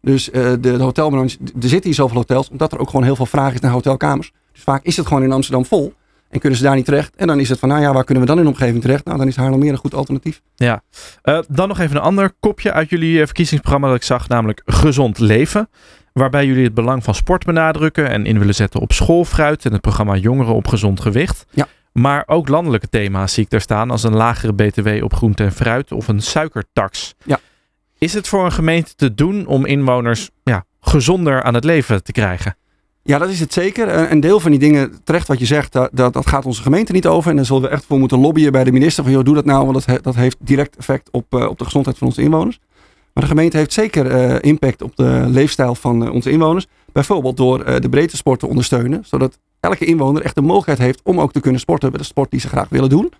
Dus 0.00 0.28
uh, 0.28 0.34
de, 0.34 0.58
de, 0.60 0.82
hotelbranche, 0.82 1.38
er 1.40 1.68
zitten 1.68 1.84
hier 1.84 1.94
zoveel 1.94 2.16
hotels, 2.16 2.48
omdat 2.48 2.72
er 2.72 2.78
ook 2.78 2.90
gewoon 2.90 3.04
heel 3.04 3.16
veel 3.16 3.26
vraag 3.26 3.54
is 3.54 3.60
naar 3.60 3.70
hotelkamers. 3.70 4.32
Dus 4.52 4.62
vaak 4.62 4.84
is 4.84 4.96
het 4.96 5.06
gewoon 5.06 5.22
in 5.22 5.32
Amsterdam 5.32 5.64
vol. 5.64 5.94
En 6.28 6.40
kunnen 6.40 6.58
ze 6.58 6.64
daar 6.64 6.74
niet 6.74 6.84
terecht. 6.84 7.16
En 7.16 7.26
dan 7.26 7.40
is 7.40 7.48
het 7.48 7.58
van, 7.58 7.68
nou 7.68 7.80
ja, 7.80 7.92
waar 7.92 8.04
kunnen 8.04 8.22
we 8.22 8.28
dan 8.28 8.38
in 8.38 8.44
de 8.44 8.50
omgeving 8.50 8.82
terecht? 8.82 9.04
Nou, 9.04 9.18
dan 9.18 9.26
is 9.26 9.36
Haarlemmeer 9.36 9.72
een 9.72 9.78
goed 9.78 9.94
alternatief. 9.94 10.40
Ja, 10.54 10.82
uh, 11.24 11.38
dan 11.48 11.68
nog 11.68 11.78
even 11.78 11.96
een 11.96 12.02
ander 12.02 12.32
kopje 12.40 12.72
uit 12.72 12.90
jullie 12.90 13.20
eh, 13.20 13.24
verkiezingsprogramma 13.24 13.86
dat 13.86 13.96
ik 13.96 14.02
zag, 14.02 14.28
namelijk 14.28 14.62
Gezond 14.64 15.18
Leven. 15.18 15.68
Waarbij 16.12 16.46
jullie 16.46 16.64
het 16.64 16.74
belang 16.74 17.04
van 17.04 17.14
sport 17.14 17.44
benadrukken 17.44 18.10
en 18.10 18.26
in 18.26 18.38
willen 18.38 18.54
zetten 18.54 18.80
op 18.80 18.92
schoolfruit 18.92 19.64
en 19.64 19.72
het 19.72 19.80
programma 19.80 20.16
Jongeren 20.16 20.54
op 20.54 20.66
Gezond 20.66 21.00
Gewicht. 21.00 21.46
Ja. 21.50 21.66
Maar 22.00 22.22
ook 22.26 22.48
landelijke 22.48 22.88
thema's 22.88 23.32
zie 23.32 23.44
ik 23.44 23.50
daar 23.50 23.60
staan, 23.60 23.90
als 23.90 24.02
een 24.02 24.14
lagere 24.14 24.52
BTW 24.52 25.04
op 25.04 25.14
groente 25.14 25.44
en 25.44 25.52
fruit 25.52 25.92
of 25.92 26.08
een 26.08 26.22
suikertax. 26.22 27.14
Ja. 27.24 27.40
Is 27.98 28.14
het 28.14 28.28
voor 28.28 28.44
een 28.44 28.52
gemeente 28.52 28.94
te 28.94 29.14
doen 29.14 29.46
om 29.46 29.66
inwoners 29.66 30.30
ja, 30.42 30.64
gezonder 30.80 31.42
aan 31.42 31.54
het 31.54 31.64
leven 31.64 32.02
te 32.02 32.12
krijgen? 32.12 32.56
Ja, 33.02 33.18
dat 33.18 33.28
is 33.28 33.40
het 33.40 33.52
zeker. 33.52 33.88
Eh, 33.88 34.10
een 34.10 34.20
deel 34.20 34.40
van 34.40 34.50
die 34.50 34.60
dingen, 34.60 35.00
terecht 35.04 35.28
wat 35.28 35.38
je 35.38 35.44
zegt, 35.44 35.72
dat, 35.72 35.90
dat, 35.92 36.26
gaat 36.26 36.46
onze 36.46 36.62
gemeente 36.62 36.92
niet 36.92 37.06
over. 37.06 37.30
En 37.30 37.36
daar 37.36 37.44
zullen 37.44 37.62
we 37.62 37.68
echt 37.68 37.84
voor 37.84 37.98
moeten 37.98 38.18
lobbyen 38.18 38.52
bij 38.52 38.64
de 38.64 38.72
minister 38.72 39.04
van, 39.04 39.12
joh, 39.12 39.24
doe 39.24 39.34
dat 39.34 39.44
nou, 39.44 39.66
want 39.66 39.86
dat, 39.86 40.02
dat 40.02 40.14
heeft 40.14 40.36
direct 40.40 40.76
effect 40.76 41.10
op, 41.10 41.34
uh, 41.34 41.48
op 41.48 41.58
de 41.58 41.64
gezondheid 41.64 41.98
van 41.98 42.06
onze 42.06 42.22
inwoners. 42.22 42.58
Maar 43.12 43.22
de 43.22 43.30
gemeente 43.30 43.56
heeft 43.56 43.72
zeker 43.72 44.06
uh, 44.06 44.36
impact 44.40 44.82
op 44.82 44.96
de 44.96 45.24
leefstijl 45.26 45.74
van 45.74 46.10
onze 46.10 46.30
inwoners. 46.30 46.66
Bijvoorbeeld 46.92 47.36
door 47.36 47.80
de 47.80 47.88
breedte 47.88 48.16
sport 48.16 48.40
te 48.40 48.46
ondersteunen, 48.46 49.04
zodat 49.06 49.38
elke 49.60 49.84
inwoner 49.84 50.22
echt 50.22 50.34
de 50.34 50.40
mogelijkheid 50.40 50.78
heeft 50.78 51.00
om 51.04 51.20
ook 51.20 51.32
te 51.32 51.40
kunnen 51.40 51.60
sporten 51.60 51.90
bij 51.90 51.98
de 51.98 52.04
sport 52.04 52.30
die 52.30 52.40
ze 52.40 52.48
graag 52.48 52.68
willen 52.68 52.88
doen. 52.88 53.12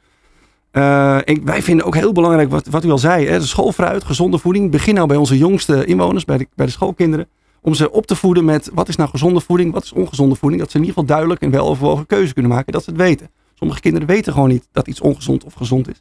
Uh, 0.73 1.19
wij 1.45 1.63
vinden 1.63 1.87
ook 1.87 1.95
heel 1.95 2.13
belangrijk 2.13 2.51
wat, 2.51 2.67
wat 2.67 2.85
u 2.85 2.91
al 2.91 2.99
zei, 2.99 3.27
hè, 3.27 3.39
de 3.39 3.47
schoolfruit, 3.47 4.05
gezonde 4.05 4.39
voeding. 4.39 4.71
Begin 4.71 4.95
nou 4.95 5.07
bij 5.07 5.17
onze 5.17 5.39
jongste 5.39 5.85
inwoners, 5.85 6.25
bij 6.25 6.39
de, 6.39 6.49
bij 6.55 6.67
de 6.67 6.73
schoolkinderen. 6.73 7.29
Om 7.61 7.75
ze 7.75 7.91
op 7.91 8.07
te 8.07 8.17
voeden 8.17 8.45
met 8.45 8.71
wat 8.75 8.89
is 8.89 8.97
nou 8.97 9.11
gezonde 9.11 9.41
voeding, 9.41 9.73
wat 9.73 9.85
is 9.85 9.93
ongezonde 9.93 10.35
voeding. 10.35 10.61
Dat 10.61 10.71
ze 10.71 10.77
in 10.77 10.83
ieder 10.85 10.99
geval 10.99 11.17
duidelijk 11.17 11.43
en 11.43 11.51
wel 11.51 11.69
overwogen 11.69 12.07
keuze 12.07 12.33
kunnen 12.33 12.53
maken, 12.53 12.73
dat 12.73 12.85
ze 12.85 12.91
het 12.91 12.99
weten. 12.99 13.31
Sommige 13.55 13.81
kinderen 13.81 14.09
weten 14.09 14.33
gewoon 14.33 14.49
niet 14.49 14.69
dat 14.73 14.87
iets 14.87 15.01
ongezond 15.01 15.45
of 15.45 15.53
gezond 15.55 15.89
is. 15.89 16.01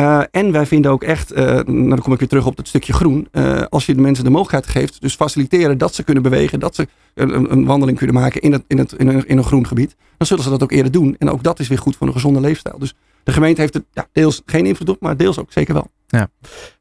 Uh, 0.00 0.22
en 0.30 0.52
wij 0.52 0.66
vinden 0.66 0.90
ook 0.90 1.02
echt, 1.02 1.32
uh, 1.32 1.44
nou 1.44 1.88
dan 1.88 1.98
kom 1.98 2.12
ik 2.12 2.18
weer 2.18 2.28
terug 2.28 2.46
op 2.46 2.56
het 2.56 2.68
stukje 2.68 2.92
groen. 2.92 3.28
Uh, 3.32 3.62
als 3.68 3.86
je 3.86 3.94
de 3.94 4.00
mensen 4.00 4.24
de 4.24 4.30
mogelijkheid 4.30 4.66
geeft, 4.66 5.00
dus 5.00 5.14
faciliteren 5.14 5.78
dat 5.78 5.94
ze 5.94 6.02
kunnen 6.02 6.22
bewegen, 6.22 6.60
dat 6.60 6.74
ze 6.74 6.88
een, 7.14 7.52
een 7.52 7.64
wandeling 7.64 7.98
kunnen 7.98 8.16
maken 8.16 8.40
in, 8.40 8.52
het, 8.52 8.64
in, 8.66 8.78
het, 8.78 8.92
in, 8.92 9.08
een, 9.08 9.26
in 9.26 9.38
een 9.38 9.44
groen 9.44 9.66
gebied, 9.66 9.96
dan 10.16 10.26
zullen 10.26 10.44
ze 10.44 10.50
dat 10.50 10.62
ook 10.62 10.72
eerder 10.72 10.92
doen. 10.92 11.16
En 11.18 11.30
ook 11.30 11.42
dat 11.42 11.58
is 11.58 11.68
weer 11.68 11.78
goed 11.78 11.96
voor 11.96 12.06
een 12.06 12.12
gezonde 12.12 12.40
leefstijl. 12.40 12.78
Dus 12.78 12.94
de 13.22 13.32
gemeente 13.32 13.60
heeft 13.60 13.74
er 13.74 13.84
ja, 13.92 14.06
deels 14.12 14.42
geen 14.46 14.66
invloed 14.66 14.88
op, 14.88 15.00
maar 15.00 15.16
deels 15.16 15.38
ook 15.38 15.52
zeker 15.52 15.74
wel. 15.74 15.90
Ja. 16.06 16.28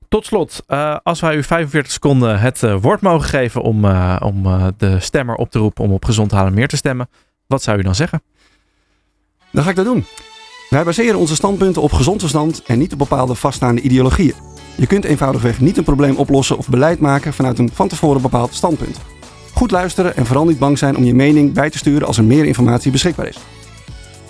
Tot 0.08 0.26
slot, 0.26 0.64
uh, 0.68 0.98
als 1.04 1.20
wij 1.20 1.36
u 1.36 1.44
45 1.44 1.92
seconden 1.92 2.40
het 2.40 2.62
uh, 2.62 2.82
woord 2.82 3.02
mogen 3.02 3.30
geven 3.30 3.62
om, 3.62 3.86
uh, 3.86 4.16
om 4.20 4.44
de 4.78 5.00
stemmer 5.00 5.36
op 5.36 5.52
te 5.52 5.60
roepen 5.60 5.84
om 5.84 5.92
op 5.92 6.06
gezond 6.06 6.32
halen 6.32 6.54
meer 6.54 6.68
te 6.68 6.78
stemmen, 6.78 7.10
wat 7.48 7.64
zou 7.64 7.78
u 7.78 7.82
dan 7.82 7.96
zeggen? 7.96 8.22
Dan 9.52 9.64
ga 9.64 9.70
ik 9.70 9.76
dat 9.76 9.86
doen. 9.86 10.06
Wij 10.70 10.84
baseren 10.84 11.20
onze 11.20 11.36
standpunten 11.36 11.82
op 11.82 11.92
gezond 11.92 12.20
verstand 12.20 12.64
en 12.64 12.80
niet 12.80 12.94
op 12.94 12.98
bepaalde 12.98 13.36
vaststaande 13.36 13.82
ideologieën. 13.82 14.34
Je 14.76 14.88
kunt 14.88 15.04
eenvoudigweg 15.04 15.60
niet 15.60 15.78
een 15.78 15.84
probleem 15.84 16.16
oplossen 16.16 16.58
of 16.58 16.70
beleid 16.70 17.00
maken 17.00 17.34
vanuit 17.34 17.60
een 17.60 17.70
van 17.74 17.88
tevoren 17.88 18.22
bepaald 18.22 18.54
standpunt. 18.54 18.98
Goed 19.54 19.72
luisteren 19.72 20.16
en 20.16 20.26
vooral 20.26 20.46
niet 20.46 20.60
bang 20.60 20.78
zijn 20.78 20.98
om 20.98 21.04
je 21.04 21.14
mening 21.14 21.54
bij 21.54 21.70
te 21.70 21.78
sturen 21.78 22.08
als 22.08 22.18
er 22.18 22.24
meer 22.24 22.46
informatie 22.46 22.92
beschikbaar 22.92 23.28
is. 23.28 23.38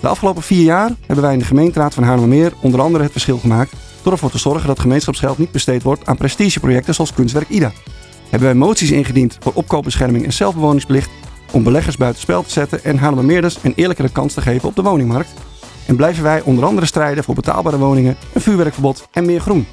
De 0.00 0.08
afgelopen 0.08 0.42
vier 0.42 0.64
jaar 0.64 0.90
hebben 1.06 1.24
wij 1.24 1.32
in 1.32 1.38
de 1.38 1.44
gemeenteraad 1.44 1.94
van 1.94 2.02
Haarlemmermeer 2.02 2.52
onder 2.60 2.80
andere 2.80 3.02
het 3.02 3.12
verschil 3.12 3.38
gemaakt 3.38 3.72
door 4.02 4.12
ervoor 4.12 4.30
te 4.30 4.38
zorgen 4.38 4.66
dat 4.66 4.80
gemeenschapsgeld 4.80 5.38
niet 5.38 5.50
besteed 5.50 5.82
wordt 5.82 6.06
aan 6.06 6.16
prestigeprojecten 6.16 6.94
zoals 6.94 7.12
kunstwerk 7.12 7.48
IDA. 7.48 7.72
Hebben 8.30 8.48
wij 8.48 8.58
moties 8.58 8.90
ingediend 8.90 9.36
voor 9.40 9.52
opkoopbescherming 9.54 10.24
en 10.24 10.32
zelfbewoningsplicht 10.32 11.10
om 11.52 11.62
beleggers 11.62 11.96
buitenspel 11.96 12.42
te 12.42 12.50
zetten 12.50 12.84
en 12.84 12.98
Haarlemmermeerders 12.98 13.58
een 13.62 13.72
eerlijkere 13.76 14.08
kans 14.08 14.34
te 14.34 14.40
geven 14.40 14.68
op 14.68 14.76
de 14.76 14.82
woningmarkt. 14.82 15.30
En 15.86 15.96
blijven 15.96 16.22
wij 16.22 16.42
onder 16.42 16.64
andere 16.64 16.86
strijden 16.86 17.24
voor 17.24 17.34
betaalbare 17.34 17.78
woningen, 17.78 18.16
een 18.32 18.40
vuurwerkverbod 18.40 19.08
en 19.12 19.26
meer 19.26 19.40
groen. 19.40 19.66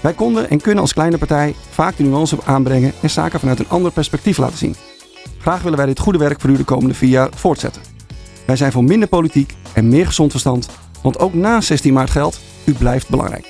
Wij 0.00 0.12
konden 0.12 0.50
en 0.50 0.60
kunnen 0.60 0.82
als 0.82 0.92
kleine 0.92 1.18
partij 1.18 1.54
vaak 1.70 1.96
de 1.96 2.02
nuance 2.02 2.36
aanbrengen 2.44 2.92
en 3.02 3.10
zaken 3.10 3.40
vanuit 3.40 3.58
een 3.58 3.68
ander 3.68 3.92
perspectief 3.92 4.38
laten 4.38 4.58
zien. 4.58 4.76
Graag 5.38 5.62
willen 5.62 5.78
wij 5.78 5.86
dit 5.86 5.98
goede 5.98 6.18
werk 6.18 6.40
voor 6.40 6.50
u 6.50 6.56
de 6.56 6.64
komende 6.64 6.94
vier 6.94 7.10
jaar 7.10 7.28
voortzetten. 7.34 7.82
Wij 8.44 8.56
zijn 8.56 8.72
voor 8.72 8.84
minder 8.84 9.08
politiek 9.08 9.54
en 9.72 9.88
meer 9.88 10.06
gezond 10.06 10.30
verstand, 10.30 10.68
want 11.02 11.18
ook 11.18 11.34
na 11.34 11.60
16 11.60 11.92
maart 11.92 12.10
geldt, 12.10 12.40
u 12.64 12.72
blijft 12.72 13.08
belangrijk. 13.08 13.46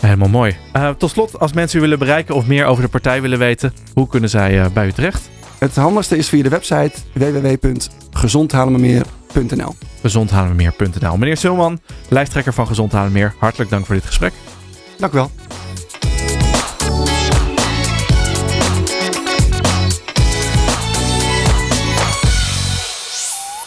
Helemaal 0.00 0.28
mooi. 0.28 0.56
Uh, 0.76 0.88
tot 0.88 1.10
slot, 1.10 1.38
als 1.38 1.52
mensen 1.52 1.78
u 1.78 1.80
willen 1.80 1.98
bereiken 1.98 2.34
of 2.34 2.46
meer 2.46 2.66
over 2.66 2.82
de 2.82 2.88
partij 2.88 3.22
willen 3.22 3.38
weten, 3.38 3.74
hoe 3.94 4.08
kunnen 4.08 4.30
zij 4.30 4.58
uh, 4.58 4.66
bij 4.72 4.86
u 4.86 4.92
terecht? 4.92 5.30
Het 5.58 5.76
handigste 5.76 6.16
is 6.16 6.28
via 6.28 6.42
de 6.42 6.48
website 6.48 6.92
www.gezondhalenmeer.nl 7.12 9.25
Gezondhalenmeer.nl 10.00 11.16
Meneer 11.16 11.36
Sulman, 11.36 11.80
lijsttrekker 12.08 12.52
van 12.52 12.66
Gezond 12.66 12.92
Halenmeer, 12.92 13.34
hartelijk 13.38 13.70
dank 13.70 13.86
voor 13.86 13.94
dit 13.94 14.04
gesprek. 14.04 14.32
Dank 14.98 15.12
u 15.12 15.16
wel. 15.16 15.30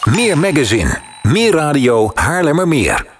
Meer 0.05 0.37
magazine, 0.37 0.99
meer 1.23 1.51
radio, 1.51 2.11
Haarlemmermeer. 2.13 3.18